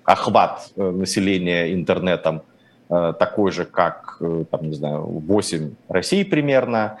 охват 0.03 0.71
э, 0.75 0.89
населения 0.89 1.73
интернетом 1.73 2.41
э, 2.89 3.13
такой 3.17 3.51
же, 3.51 3.65
как, 3.65 4.17
э, 4.19 4.45
там, 4.49 4.69
не 4.69 4.75
знаю, 4.75 5.01
8 5.01 5.71
России 5.89 6.23
примерно. 6.23 6.97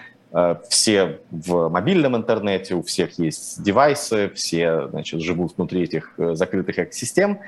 Все 0.67 1.19
в 1.29 1.69
мобильном 1.69 2.15
интернете, 2.15 2.73
у 2.73 2.81
всех 2.81 3.19
есть 3.19 3.61
девайсы, 3.61 4.31
все 4.33 4.87
значит, 4.87 5.21
живут 5.21 5.55
внутри 5.55 5.83
этих 5.83 6.15
закрытых 6.17 6.79
экосистем. 6.79 7.41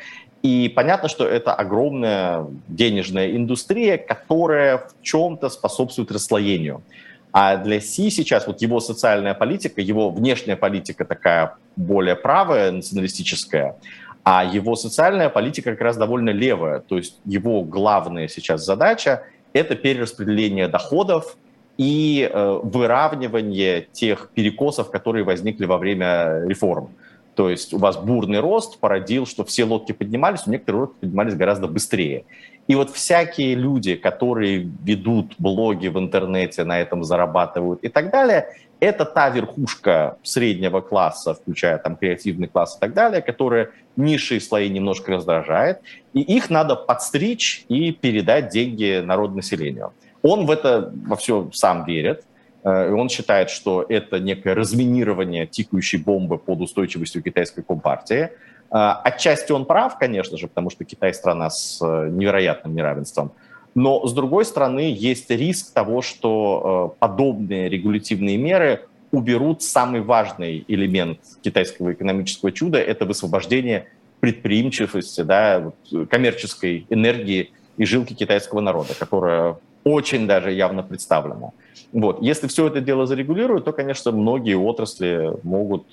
И 0.44 0.70
понятно, 0.70 1.10
что 1.10 1.28
это 1.28 1.52
огромная 1.52 2.46
денежная 2.68 3.36
индустрия, 3.36 3.98
которая 3.98 4.78
в 4.78 5.02
чем-то 5.02 5.50
способствует 5.50 6.12
расслоению. 6.12 6.84
А 7.32 7.58
для 7.58 7.82
Си 7.82 8.12
сейчас 8.12 8.46
вот 8.46 8.62
его 8.62 8.80
социальная 8.80 9.34
политика, 9.34 9.82
его 9.82 10.12
внешняя 10.12 10.56
политика 10.56 11.06
такая 11.06 11.56
более 11.76 12.16
правая, 12.16 12.72
националистическая, 12.72 13.78
а 14.26 14.44
его 14.44 14.76
социальная 14.76 15.30
политика 15.30 15.72
как 15.72 15.82
раз 15.82 15.98
довольно 15.98 16.32
левая. 16.32 16.80
То 16.80 16.98
есть 16.98 17.20
его 17.26 17.62
главная 17.62 18.28
сейчас 18.28 18.66
задача– 18.66 19.22
это 19.54 19.76
перераспределение 19.76 20.68
доходов 20.68 21.38
и 21.78 22.28
э, 22.28 22.60
выравнивание 22.64 23.88
тех 23.92 24.32
перекосов, 24.34 24.90
которые 24.90 25.24
возникли 25.24 25.66
во 25.66 25.78
время 25.78 26.44
реформ. 26.48 26.90
То 27.36 27.52
есть 27.52 27.74
у 27.74 27.78
вас 27.78 27.98
бурный 27.98 28.40
рост 28.40 28.80
породил, 28.80 29.28
что 29.28 29.44
все 29.46 29.64
лодки 29.64 29.92
поднимались, 29.92 30.48
у 30.48 30.52
некоторых 30.52 30.82
лодки 30.82 31.00
поднимались 31.02 31.36
гораздо 31.36 31.68
быстрее. 31.68 32.26
И 32.68 32.74
вот 32.74 32.90
всякие 32.90 33.54
люди, 33.54 33.96
которые 33.96 34.58
ведут 34.84 35.36
блоги 35.38 35.88
в 35.88 36.00
интернете, 36.00 36.64
на 36.64 36.80
этом 36.80 37.04
зарабатывают 37.04 37.84
и 37.84 37.90
так 37.90 38.10
далее, 38.10 38.48
это 38.86 39.06
та 39.06 39.30
верхушка 39.30 40.18
среднего 40.24 40.82
класса, 40.82 41.34
включая 41.34 41.78
там 41.78 41.96
креативный 41.96 42.48
класс 42.48 42.78
и 42.78 42.80
так 42.80 42.94
далее, 42.94 43.22
которая 43.22 43.70
низшие 43.96 44.40
слои 44.40 44.70
немножко 44.70 45.12
раздражает, 45.14 45.82
и 46.14 46.22
их 46.22 46.50
надо 46.50 46.76
подстричь 46.76 47.66
и 47.70 47.92
передать 47.92 48.50
деньги 48.50 49.02
народонаселению. 49.04 49.94
Он 50.22 50.46
в 50.46 50.52
это 50.52 50.92
во 51.08 51.16
все 51.16 51.50
сам 51.54 51.86
верит, 51.86 52.24
Э, 52.66 52.90
и 52.90 52.92
он 52.92 53.10
считает, 53.10 53.50
что 53.50 53.86
это 53.88 54.20
некое 54.20 54.56
разминирование 54.56 55.46
тикающей 55.46 56.00
бомбы 56.00 56.38
под 56.38 56.62
устойчивостью 56.62 57.22
китайской 57.22 57.62
компартии. 57.62 58.30
Э, 58.72 58.94
Отчасти 59.04 59.52
он 59.52 59.66
прав, 59.66 59.98
конечно 59.98 60.38
же, 60.38 60.48
потому 60.48 60.70
что 60.72 60.84
Китай 60.84 61.14
страна 61.14 61.50
с 61.50 61.80
э, 61.82 62.10
невероятным 62.10 62.76
неравенством. 62.76 63.32
Но, 63.76 64.08
с 64.08 64.14
другой 64.14 64.46
стороны, 64.46 64.94
есть 64.98 65.30
риск 65.30 65.74
того, 65.74 66.02
что 66.02 66.94
э, 66.96 66.98
подобные 67.00 67.68
регулятивные 67.68 68.38
меры 68.38 68.86
уберут 69.12 69.62
самый 69.62 70.02
важный 70.02 70.64
элемент 70.68 71.20
китайского 71.42 71.94
экономического 71.94 72.52
чуда– 72.54 72.78
это 72.80 73.06
высвобождение 73.06 73.88
предприимчивости, 74.22 75.22
да, 75.22 75.60
вот, 75.92 76.10
коммерческой 76.10 76.88
энергии 76.90 77.52
и 77.78 77.86
жилки 77.86 78.14
китайского 78.14 78.62
народа, 78.62 78.94
которая 78.98 79.58
очень 79.84 80.26
даже 80.26 80.52
явно 80.52 80.82
представлена. 80.82 81.52
Вот. 81.92 82.22
Если 82.22 82.48
все 82.48 82.68
это 82.68 82.82
дело 82.82 83.06
зарегулируют, 83.06 83.66
то, 83.66 83.74
конечно, 83.74 84.12
многие 84.12 84.56
отрасли 84.56 85.34
могут, 85.44 85.86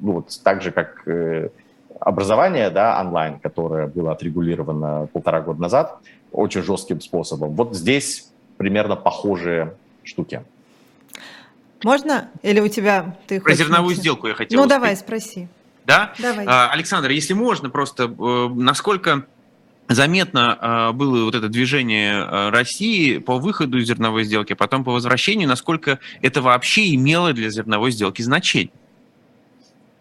ну, 0.00 0.12
вот, 0.12 0.40
так 0.42 0.62
же, 0.62 0.72
как 0.72 1.06
э, 1.06 1.50
образование 2.00 2.70
да, 2.70 3.00
онлайн, 3.00 3.38
которое 3.38 3.86
было 3.86 4.12
отрегулировано 4.12 5.08
полтора 5.12 5.40
года 5.40 5.60
назад, 5.60 5.98
очень 6.32 6.62
жестким 6.62 7.00
способом. 7.00 7.54
Вот 7.54 7.74
здесь 7.74 8.28
примерно 8.56 8.96
похожие 8.96 9.74
штуки. 10.04 10.42
Можно? 11.84 12.28
Или 12.42 12.60
у 12.60 12.68
тебя 12.68 13.16
ты 13.26 13.40
Про 13.40 13.50
хочешь 13.52 13.58
зерновую 13.58 13.90
начать? 13.90 14.00
сделку 14.00 14.26
я 14.26 14.34
хотел 14.34 14.56
Ну, 14.58 14.62
успеть. 14.66 14.76
давай, 14.76 14.96
спроси. 14.96 15.48
Да? 15.86 16.12
Давай. 16.18 16.44
А, 16.46 16.70
Александр, 16.70 17.10
если 17.10 17.34
можно, 17.34 17.70
просто 17.70 18.04
э, 18.04 18.48
насколько 18.54 19.24
заметно 19.88 20.58
э, 20.60 20.92
было 20.92 21.24
вот 21.24 21.34
это 21.34 21.48
движение 21.48 22.14
э, 22.14 22.50
России 22.50 23.18
по 23.18 23.38
выходу 23.38 23.78
из 23.78 23.86
зерновой 23.86 24.24
сделки, 24.24 24.52
а 24.52 24.56
потом 24.56 24.84
по 24.84 24.92
возвращению, 24.92 25.48
насколько 25.48 25.98
это 26.20 26.42
вообще 26.42 26.94
имело 26.94 27.32
для 27.32 27.48
зерновой 27.48 27.92
сделки 27.92 28.22
значение? 28.22 28.70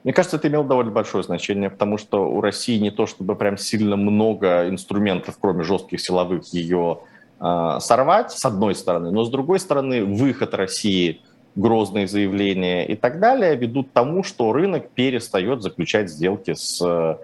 Мне 0.04 0.14
кажется, 0.14 0.38
это 0.38 0.48
имело 0.48 0.64
довольно 0.64 0.92
большое 0.92 1.24
значение, 1.24 1.70
потому 1.70 1.98
что 1.98 2.30
у 2.30 2.40
России 2.40 2.78
не 2.78 2.92
то 2.92 3.06
чтобы 3.08 3.36
прям 3.36 3.58
сильно 3.58 3.96
много 3.96 4.70
инструментов, 4.70 5.38
кроме 5.40 5.64
жестких 5.64 6.00
силовых, 6.00 6.54
ее 6.54 7.00
э, 7.40 7.78
сорвать, 7.80 8.32
с 8.32 8.46
одной 8.46 8.76
стороны, 8.76 9.12
но 9.12 9.24
с 9.24 9.30
другой 9.30 9.60
стороны, 9.60 10.06
выход 10.06 10.54
России, 10.54 11.22
грозные 11.56 12.08
заявления 12.08 12.86
и 12.86 12.96
так 12.96 13.20
далее 13.20 13.56
ведут 13.56 13.90
к 13.90 13.92
тому, 13.92 14.24
что 14.24 14.54
рынок 14.54 14.90
перестает 14.92 15.64
заключать 15.64 16.10
сделки 16.10 16.54
с 16.54 16.80
э, 16.82 17.18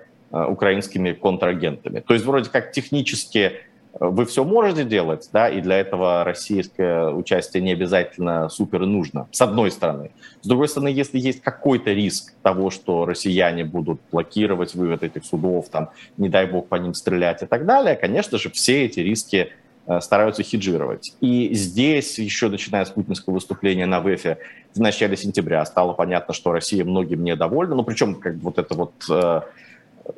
украинскими 0.46 1.14
контрагентами. 1.14 2.00
То 2.00 2.16
есть 2.16 2.26
вроде 2.26 2.50
как 2.50 2.72
технически 2.72 3.54
вы 4.00 4.26
все 4.26 4.44
можете 4.44 4.84
делать, 4.84 5.30
да, 5.32 5.50
и 5.50 5.62
для 5.62 5.78
этого 5.78 6.24
российское 6.24 7.10
участие 7.10 7.62
не 7.62 7.74
обязательно 7.74 8.50
супер 8.50 8.86
нужно, 8.86 9.28
с 9.32 9.42
одной 9.42 9.70
стороны. 9.72 10.12
С 10.42 10.48
другой 10.48 10.68
стороны, 10.68 10.88
если 10.88 11.20
есть 11.20 11.42
какой-то 11.42 11.92
риск 11.92 12.34
того, 12.42 12.72
что 12.72 13.06
россияне 13.06 13.64
будут 13.64 14.02
блокировать 14.12 14.74
вывод 14.74 15.04
этих 15.04 15.24
судов, 15.26 15.70
там, 15.70 15.92
не 16.18 16.30
дай 16.30 16.48
бог 16.48 16.68
по 16.68 16.76
ним 16.76 16.96
стрелять 16.96 17.44
и 17.44 17.46
так 17.46 17.66
далее, 17.66 17.96
конечно 17.96 18.38
же, 18.40 18.50
все 18.50 18.86
эти 18.86 19.00
риски 19.00 19.50
э, 19.86 20.02
стараются 20.02 20.42
хеджировать. 20.42 21.14
И 21.22 21.54
здесь, 21.54 22.18
еще 22.18 22.50
начиная 22.50 22.86
с 22.86 22.90
путинского 22.90 23.36
выступления 23.36 23.86
на 23.86 24.00
ВЭФе 24.00 24.40
в 24.74 24.80
начале 24.80 25.16
сентября, 25.16 25.64
стало 25.66 25.94
понятно, 25.94 26.34
что 26.34 26.52
Россия 26.52 26.84
многим 26.84 27.24
недовольна, 27.24 27.76
ну, 27.76 27.84
причем 27.84 28.16
как 28.16 28.38
вот 28.38 28.58
это 28.58 28.74
вот 28.74 28.94
э, 29.12 29.42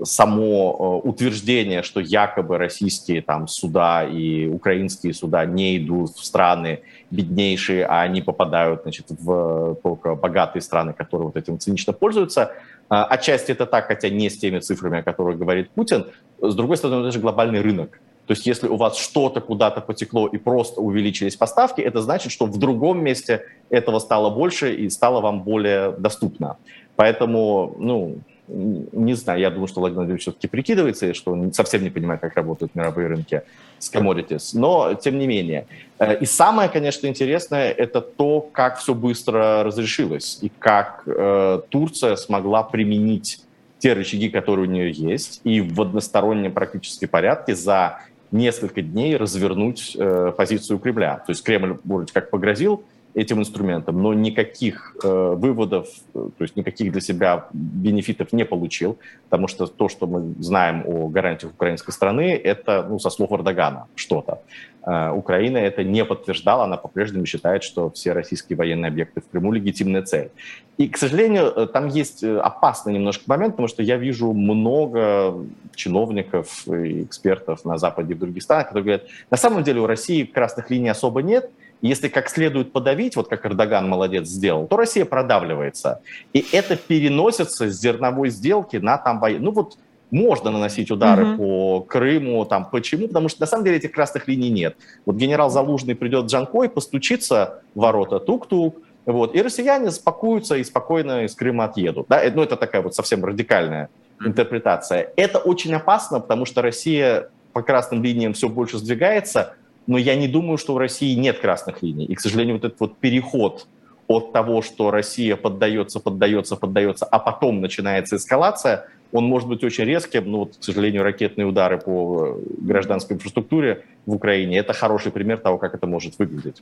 само 0.04 1.02
э, 1.04 1.08
утверждение, 1.08 1.84
что 1.84 2.00
якобы 2.00 2.58
российские 2.58 3.22
там 3.22 3.48
суда 3.48 4.04
и 4.04 4.48
украинские 4.48 5.14
суда 5.14 5.46
не 5.46 5.78
идут 5.78 6.16
в 6.16 6.26
страны 6.26 6.82
беднейшие, 7.12 7.86
а 7.86 8.02
они 8.02 8.22
попадают 8.22 8.82
значит, 8.84 9.06
в 9.10 9.78
только 9.84 10.16
богатые 10.16 10.62
страны, 10.62 10.94
которые 10.94 11.28
вот 11.28 11.38
этим 11.38 11.60
цинично 11.60 11.94
пользуются. 11.94 12.52
А, 12.90 13.06
Отчасти 13.06 13.52
это 13.52 13.66
так, 13.66 13.88
хотя 13.88 14.10
не 14.10 14.30
с 14.30 14.38
теми 14.38 14.60
цифрами, 14.60 15.00
о 15.00 15.04
которых 15.04 15.38
говорит 15.38 15.70
Путин. 15.70 16.08
С 16.42 16.56
другой 16.56 16.78
стороны, 16.78 17.02
это 17.02 17.12
же 17.12 17.20
глобальный 17.20 17.62
рынок. 17.62 18.00
То 18.28 18.32
есть 18.34 18.48
если 18.48 18.68
у 18.68 18.76
вас 18.76 18.98
что-то 18.98 19.40
куда-то 19.40 19.82
потекло 19.82 20.28
и 20.28 20.38
просто 20.38 20.82
увеличились 20.82 21.36
поставки, 21.36 21.82
это 21.82 22.02
значит, 22.02 22.32
что 22.32 22.48
в 22.48 22.58
другом 22.58 23.04
месте 23.04 23.44
этого 23.70 24.00
стало 24.00 24.32
больше 24.32 24.74
и 24.74 24.90
стало 24.90 25.22
вам 25.22 25.44
более 25.44 25.92
доступно. 25.92 26.58
Поэтому, 26.96 27.76
ну, 27.78 28.18
не 28.48 29.14
знаю, 29.14 29.40
я 29.40 29.50
думаю, 29.50 29.68
что 29.68 29.80
Владимир 29.80 30.00
Владимирович 30.00 30.24
все-таки 30.24 30.48
прикидывается, 30.48 31.08
и 31.08 31.14
что 31.14 31.32
он 31.32 31.54
совсем 31.54 31.84
не 31.84 31.90
понимает, 31.90 32.22
как 32.22 32.36
работают 32.36 32.76
мировые 32.76 33.08
рынки 33.08 33.42
с 33.80 33.92
commodities. 33.92 34.52
Но, 34.54 34.94
тем 34.94 35.18
не 35.18 35.28
менее. 35.28 35.66
Э, 36.00 36.18
И 36.20 36.26
самое, 36.26 36.70
конечно, 36.70 37.08
интересное, 37.08 37.72
это 37.72 38.02
то, 38.02 38.42
как 38.42 38.78
все 38.78 38.94
быстро 38.94 39.64
разрешилось, 39.64 40.40
и 40.42 40.52
как 40.60 41.04
э, 41.06 41.62
Турция 41.70 42.16
смогла 42.16 42.64
применить 42.64 43.42
те 43.80 43.94
рычаги, 43.94 44.30
которые 44.30 44.68
у 44.68 44.72
нее 44.72 44.92
есть, 44.92 45.42
и 45.44 45.62
в 45.62 45.82
одностороннем 45.82 46.54
практически 46.54 47.06
порядке 47.06 47.56
за 47.56 48.00
несколько 48.32 48.82
дней 48.82 49.18
развернуть 49.18 49.96
э, 49.98 50.34
позицию 50.36 50.80
Кремля. 50.80 51.24
То 51.26 51.32
есть 51.32 51.44
Кремль 51.44 51.78
вроде 51.84 52.12
как 52.14 52.30
погрозил 52.30 52.84
этим 53.16 53.40
инструментом, 53.40 54.02
но 54.02 54.14
никаких 54.14 54.96
э, 55.02 55.36
выводов, 55.38 55.88
то 56.14 56.32
есть 56.40 56.58
никаких 56.58 56.92
для 56.92 57.02
себя 57.02 57.48
бенефитов 57.54 58.34
не 58.34 58.44
получил, 58.44 58.98
потому 59.30 59.48
что 59.48 59.68
то, 59.68 59.88
что 59.88 60.06
мы 60.06 60.36
знаем 60.44 60.84
о 60.86 61.08
гарантиях 61.08 61.54
украинской 61.54 61.92
страны, 61.92 62.36
это, 62.36 62.86
ну, 62.88 63.00
со 63.00 63.10
слов 63.10 63.32
Эрдогана 63.32 63.88
что-то. 63.96 64.42
Э, 64.86 65.12
Украина 65.12 65.58
это 65.58 65.84
не 65.84 66.04
подтверждала, 66.04 66.66
она 66.66 66.76
по-прежнему 66.76 67.26
считает, 67.26 67.64
что 67.64 67.90
все 67.90 68.12
российские 68.12 68.58
военные 68.58 68.90
объекты 68.90 69.22
в 69.22 69.30
Крыму 69.30 69.54
легитимная 69.54 70.04
цель. 70.04 70.30
И, 70.78 70.90
к 70.90 70.98
сожалению, 70.98 71.46
э, 71.46 71.68
там 71.68 71.88
есть 71.88 72.22
э, 72.22 72.38
опасный 72.38 72.94
немножко 72.94 73.24
момент, 73.28 73.54
потому 73.54 73.70
что 73.70 73.82
я 73.82 73.96
вижу 73.96 74.34
много 74.34 75.36
чиновников 75.74 76.68
и 76.68 77.04
экспертов 77.04 77.64
на 77.64 77.78
Западе 77.78 78.12
и 78.12 78.16
в 78.16 78.20
других 78.20 78.44
странах, 78.44 78.68
которые 78.68 78.84
говорят, 78.84 79.04
на 79.32 79.38
самом 79.38 79.64
деле 79.64 79.80
у 79.80 79.88
России 79.88 80.24
красных 80.24 80.70
линий 80.70 80.90
особо 80.90 81.22
нет, 81.22 81.50
если 81.82 82.08
как 82.08 82.30
следует 82.30 82.72
подавить, 82.72 83.16
вот 83.16 83.28
как 83.28 83.46
Эрдоган 83.46 83.88
молодец 83.88 84.28
сделал, 84.28 84.68
то 84.68 84.78
Россия 84.78 85.06
продавливается. 85.06 86.02
И 86.34 86.46
это 86.52 86.76
переносится 86.76 87.70
с 87.70 87.80
зерновой 87.80 88.30
сделки 88.30 88.78
на 88.78 88.98
там... 88.98 89.22
Ну 89.40 89.52
вот 89.52 89.78
можно 90.12 90.52
наносить 90.52 90.92
удары 90.92 91.34
угу. 91.34 91.38
по 91.38 91.82
Крыму, 91.82 92.46
там, 92.46 92.70
почему? 92.70 93.08
Потому 93.08 93.28
что 93.28 93.42
на 93.42 93.48
самом 93.48 93.66
деле 93.66 93.78
этих 93.78 93.92
красных 93.92 94.28
линий 94.28 94.50
нет. 94.50 94.78
Вот 95.06 95.16
генерал 95.16 95.50
Залужный 95.50 95.96
придет 95.96 96.26
в 96.26 96.28
Джанкой, 96.28 96.70
постучится 96.70 97.62
в 97.74 97.80
ворота, 97.80 98.20
тук-тук, 98.20 98.78
вот, 99.06 99.36
и 99.36 99.42
россияне 99.42 99.92
спокоятся 99.92 100.56
и 100.56 100.64
спокойно 100.64 101.26
из 101.26 101.36
Крыма 101.36 101.66
отъедут. 101.66 102.08
Да? 102.10 102.22
Ну, 102.34 102.42
это 102.42 102.56
такая 102.56 102.82
вот 102.82 102.96
совсем 102.96 103.24
радикальная 103.24 103.90
интерпретация. 104.24 105.12
Это 105.16 105.40
очень 105.40 105.74
опасно, 105.74 106.20
потому 106.20 106.46
что 106.46 106.62
Россия 106.62 107.30
по 107.54 107.62
красным 107.62 108.04
линиям 108.04 108.34
все 108.34 108.50
больше 108.50 108.78
сдвигается, 108.78 109.56
но 109.88 109.98
я 109.98 110.16
не 110.16 110.28
думаю, 110.28 110.58
что 110.58 110.74
в 110.74 110.78
России 110.78 111.16
нет 111.16 111.40
красных 111.40 111.84
линий. 111.84 112.06
И, 112.06 112.16
к 112.16 112.20
сожалению, 112.20 112.56
вот 112.56 112.66
этот 112.66 112.80
вот 112.80 112.98
переход 112.98 113.68
от 114.08 114.34
того, 114.34 114.62
что 114.62 114.92
Россия 114.92 115.36
поддается, 115.36 116.00
поддается, 116.00 116.56
поддается, 116.56 117.06
а 117.06 117.20
потом 117.20 117.62
начинается 117.62 118.18
эскалация, 118.18 118.88
он 119.12 119.26
может 119.26 119.48
быть 119.48 119.64
очень 119.64 119.86
резким, 119.86 120.30
но, 120.30 120.40
вот, 120.40 120.58
к 120.58 120.64
сожалению, 120.64 121.04
ракетные 121.04 121.46
удары 121.46 121.78
по 121.78 122.38
гражданской 122.60 123.16
инфраструктуре 123.16 123.84
в 124.06 124.14
Украине– 124.14 124.58
это 124.60 124.74
хороший 124.74 125.12
пример 125.12 125.38
того, 125.38 125.58
как 125.58 125.74
это 125.74 125.88
может 125.88 126.20
выглядеть. 126.20 126.62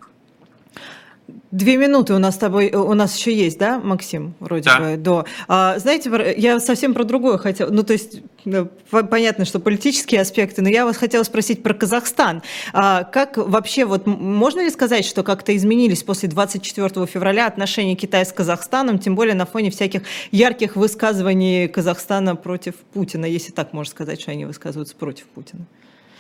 Две 1.52 1.78
минуты 1.78 2.14
у 2.14 2.20
нас 2.20 2.36
с 2.36 2.38
тобой, 2.38 2.68
э, 2.68 2.78
у 2.78 2.94
нас 2.94 3.16
еще 3.16 3.34
есть, 3.34 3.58
да, 3.60 3.80
Максим, 3.80 4.34
вроде 4.40 4.64
да. 4.64 4.80
бы, 4.80 4.98
до. 4.98 5.26
А, 5.48 5.78
знаете, 5.80 6.10
я 6.36 6.60
совсем 6.60 6.94
про 6.94 7.04
другое 7.04 7.38
хотела, 7.38 7.70
ну, 7.70 7.84
то 7.84 7.94
есть, 7.94 8.22
понятно, 8.90 9.46
что 9.46 9.60
политические 9.60 10.22
аспекты, 10.22 10.62
но 10.62 10.70
я 10.70 10.84
вас 10.84 10.98
хотела 10.98 11.24
спросить 11.24 11.64
про 11.64 11.74
Казахстан. 11.74 12.42
А, 12.74 13.04
как 13.04 13.38
вообще, 13.38 13.86
вот, 13.86 14.06
можно 14.08 14.62
ли 14.62 14.70
сказать, 14.70 15.06
что 15.06 15.24
как-то 15.24 15.56
изменились 15.56 16.04
после 16.04 16.28
24 16.28 17.06
февраля 17.06 17.48
отношения 17.48 17.96
Китая 17.96 18.26
с 18.26 18.34
Казахстаном, 18.34 19.00
тем 19.00 19.16
более 19.16 19.36
на 19.36 19.46
фоне 19.46 19.70
всяких 19.70 20.02
ярких 20.32 20.76
высказываний 20.76 21.68
Казахстана 21.68 22.36
против 22.36 22.76
Путина, 22.94 23.26
если 23.26 23.52
так 23.52 23.74
можно 23.74 23.92
сказать, 23.92 24.20
что 24.20 24.32
они 24.32 24.46
высказываются 24.46 24.96
против 24.96 25.26
Путина? 25.28 25.66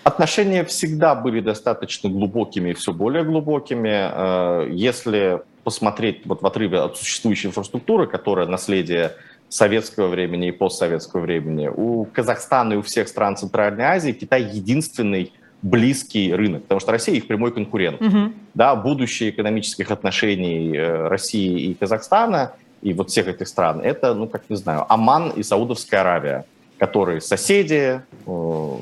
Отношения 0.04 0.66
всегда 0.66 1.16
были 1.16 1.40
достаточно 1.40 2.10
глубокими 2.10 2.72
и 2.72 2.74
все 2.74 2.92
более 2.92 3.24
глубокими. 3.24 4.10
Э, 4.12 4.68
если 4.70 5.42
посмотреть 5.64 6.26
вот 6.26 6.42
в 6.42 6.46
отрыве 6.46 6.80
от 6.80 6.98
существующей 6.98 7.48
инфраструктуры, 7.48 8.08
которая 8.08 8.48
наследие 8.48 9.14
советского 9.48 10.08
времени 10.08 10.50
и 10.50 10.52
постсоветского 10.52 11.22
времени, 11.22 11.70
у 11.74 12.06
Казахстана 12.06 12.74
и 12.74 12.76
у 12.78 12.82
всех 12.82 13.08
стран 13.08 13.38
Центральной 13.38 13.86
Азии 13.86 14.12
Китай 14.12 14.44
единственный 14.44 15.32
близкий 15.62 16.34
рынок, 16.34 16.64
потому 16.64 16.82
что 16.82 16.92
Россия 16.92 17.16
их 17.16 17.28
прямой 17.28 17.54
конкурент. 17.54 18.02
Угу. 18.02 18.34
Да, 18.54 18.76
будущее 18.76 19.30
экономических 19.30 19.92
отношений 19.92 20.76
э, 20.76 21.08
России 21.08 21.70
и 21.70 21.74
Казахстана 21.74 22.52
и 22.82 22.94
вот 22.94 23.10
всех 23.10 23.30
этих 23.30 23.48
стран, 23.48 23.80
это, 23.80 24.14
ну, 24.14 24.28
как 24.28 24.44
не 24.50 24.58
знаю, 24.58 24.86
Оман 24.90 25.30
и 25.30 25.42
Саудовская 25.44 26.02
Аравия, 26.02 26.46
которые 26.78 27.22
соседи, 27.22 28.02
э, 28.26 28.78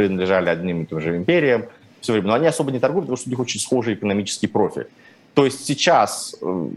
принадлежали 0.00 0.48
одним 0.48 0.82
и 0.82 0.86
тем 0.86 1.00
же 1.00 1.14
империям 1.14 1.66
все 2.00 2.12
время, 2.14 2.28
но 2.28 2.34
они 2.34 2.46
особо 2.46 2.72
не 2.72 2.78
торгуют, 2.78 3.04
потому 3.04 3.18
что 3.18 3.28
у 3.28 3.30
них 3.30 3.38
очень 3.38 3.60
схожий 3.60 3.94
экономический 3.94 4.46
профиль. 4.46 4.86
То 5.34 5.44
есть 5.44 5.66
сейчас 5.66 6.34
э, 6.40 6.68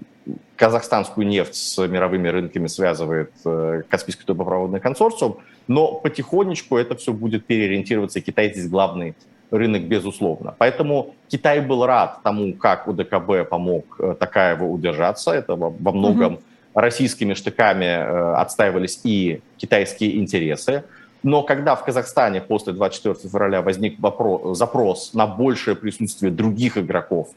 казахстанскую 0.57 1.25
нефть 1.25 1.55
с 1.55 1.87
мировыми 1.87 2.27
рынками 2.27 2.67
связывает 2.67 3.31
э, 3.45 3.83
Каспийский 3.87 4.25
трубопроводный 4.25 4.81
консорциум, 4.81 5.37
но 5.69 5.93
потихонечку 5.93 6.75
это 6.77 6.95
все 6.95 7.13
будет 7.13 7.45
переориентироваться, 7.45 8.19
и 8.19 8.21
Китай 8.21 8.51
здесь 8.51 8.67
главный 8.67 9.15
рынок, 9.51 9.83
безусловно. 9.83 10.53
Поэтому 10.57 11.15
Китай 11.29 11.61
был 11.61 11.85
рад 11.85 12.19
тому, 12.23 12.53
как 12.53 12.89
УДКБ 12.89 13.49
помог 13.49 13.95
э, 13.99 14.15
Такаеву 14.19 14.69
удержаться. 14.69 15.31
Это 15.31 15.55
во 15.55 15.91
многом 15.93 16.33
угу. 16.33 16.41
российскими 16.73 17.35
штыками 17.35 18.35
отстаивались 18.41 18.99
и 19.05 19.39
китайские 19.55 20.17
интересы. 20.17 20.83
Но 21.23 21.41
когда 21.41 21.75
в 21.75 21.85
Казахстане 21.85 22.41
после 22.41 22.73
24 22.73 23.15
февраля 23.15 23.61
возник 23.61 23.99
вопрос, 23.99 24.57
запрос 24.57 25.13
на 25.13 25.25
большее 25.25 25.75
присутствие 25.75 26.31
других 26.31 26.77
игроков 26.77 27.29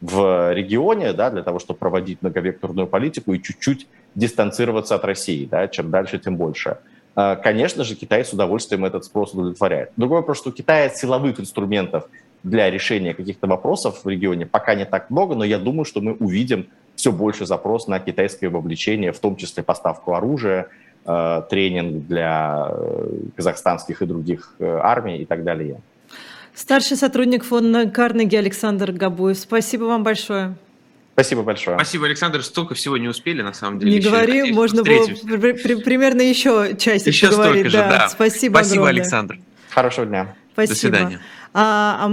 в 0.00 0.52
регионе, 0.52 1.12
да, 1.12 1.30
для 1.30 1.42
того, 1.42 1.58
чтобы 1.58 1.78
проводить 1.78 2.22
многовекторную 2.22 2.86
политику 2.86 3.34
и 3.34 3.42
чуть-чуть 3.42 3.86
дистанцироваться 4.14 4.94
от 4.94 5.04
России, 5.04 5.46
да, 5.46 5.68
чем 5.68 5.90
дальше, 5.90 6.18
тем 6.18 6.36
больше. 6.36 6.78
Э, 7.16 7.36
конечно 7.36 7.84
же, 7.84 7.94
Китай 7.94 8.24
с 8.24 8.32
удовольствием 8.32 8.84
этот 8.84 9.04
спрос 9.04 9.34
удовлетворяет. 9.34 9.92
Другое 9.96 10.20
вопрос, 10.20 10.38
что 10.38 10.50
у 10.50 10.52
Китая 10.52 10.88
силовых 10.88 11.38
инструментов 11.38 12.08
для 12.42 12.70
решения 12.70 13.14
каких-то 13.14 13.46
вопросов 13.46 14.04
в 14.04 14.08
регионе 14.08 14.46
пока 14.46 14.74
не 14.74 14.84
так 14.84 15.10
много, 15.10 15.34
но 15.34 15.44
я 15.44 15.58
думаю, 15.58 15.84
что 15.84 16.00
мы 16.00 16.12
увидим 16.14 16.66
все 16.96 17.12
больше 17.12 17.46
запрос 17.46 17.88
на 17.88 17.98
китайское 17.98 18.50
вовлечение, 18.50 19.12
в 19.12 19.18
том 19.18 19.36
числе 19.36 19.62
поставку 19.62 20.14
оружия, 20.14 20.68
тренинг 21.04 22.06
для 22.06 22.68
э, 22.70 23.08
казахстанских 23.36 24.02
и 24.02 24.06
других 24.06 24.54
э, 24.58 24.78
армий 24.82 25.18
и 25.18 25.24
так 25.24 25.44
далее. 25.44 25.80
Старший 26.54 26.96
сотрудник 26.96 27.44
фонда 27.44 27.90
Карнеги 27.90 28.36
Александр 28.36 28.92
Габуев. 28.92 29.38
Спасибо 29.38 29.84
вам 29.84 30.02
большое. 30.02 30.54
Спасибо 31.14 31.42
большое. 31.42 31.76
Спасибо, 31.76 32.06
Александр. 32.06 32.42
Столько 32.42 32.74
всего 32.74 32.96
не 32.96 33.08
успели, 33.08 33.42
на 33.42 33.52
самом 33.52 33.78
деле. 33.78 33.92
Не 33.92 33.98
еще 33.98 34.08
говори, 34.08 34.38
надеюсь, 34.40 34.56
можно 34.56 34.82
было 34.82 35.06
при, 35.06 35.52
при, 35.52 35.74
примерно 35.76 36.22
еще 36.22 36.76
часик 36.76 37.08
еще 37.08 37.28
поговорить. 37.28 37.68
Столько 37.68 37.70
же, 37.70 37.76
да. 37.76 37.88
да. 37.88 38.08
Спасибо 38.08 38.54
Спасибо, 38.54 38.82
огромное. 38.82 39.02
Александр. 39.02 39.38
Хорошего 39.70 40.06
дня. 40.06 40.34
Спасибо. 40.52 40.74
До 40.74 40.78
свидания. 40.80 41.20
А, 41.52 41.98
а 42.00 42.02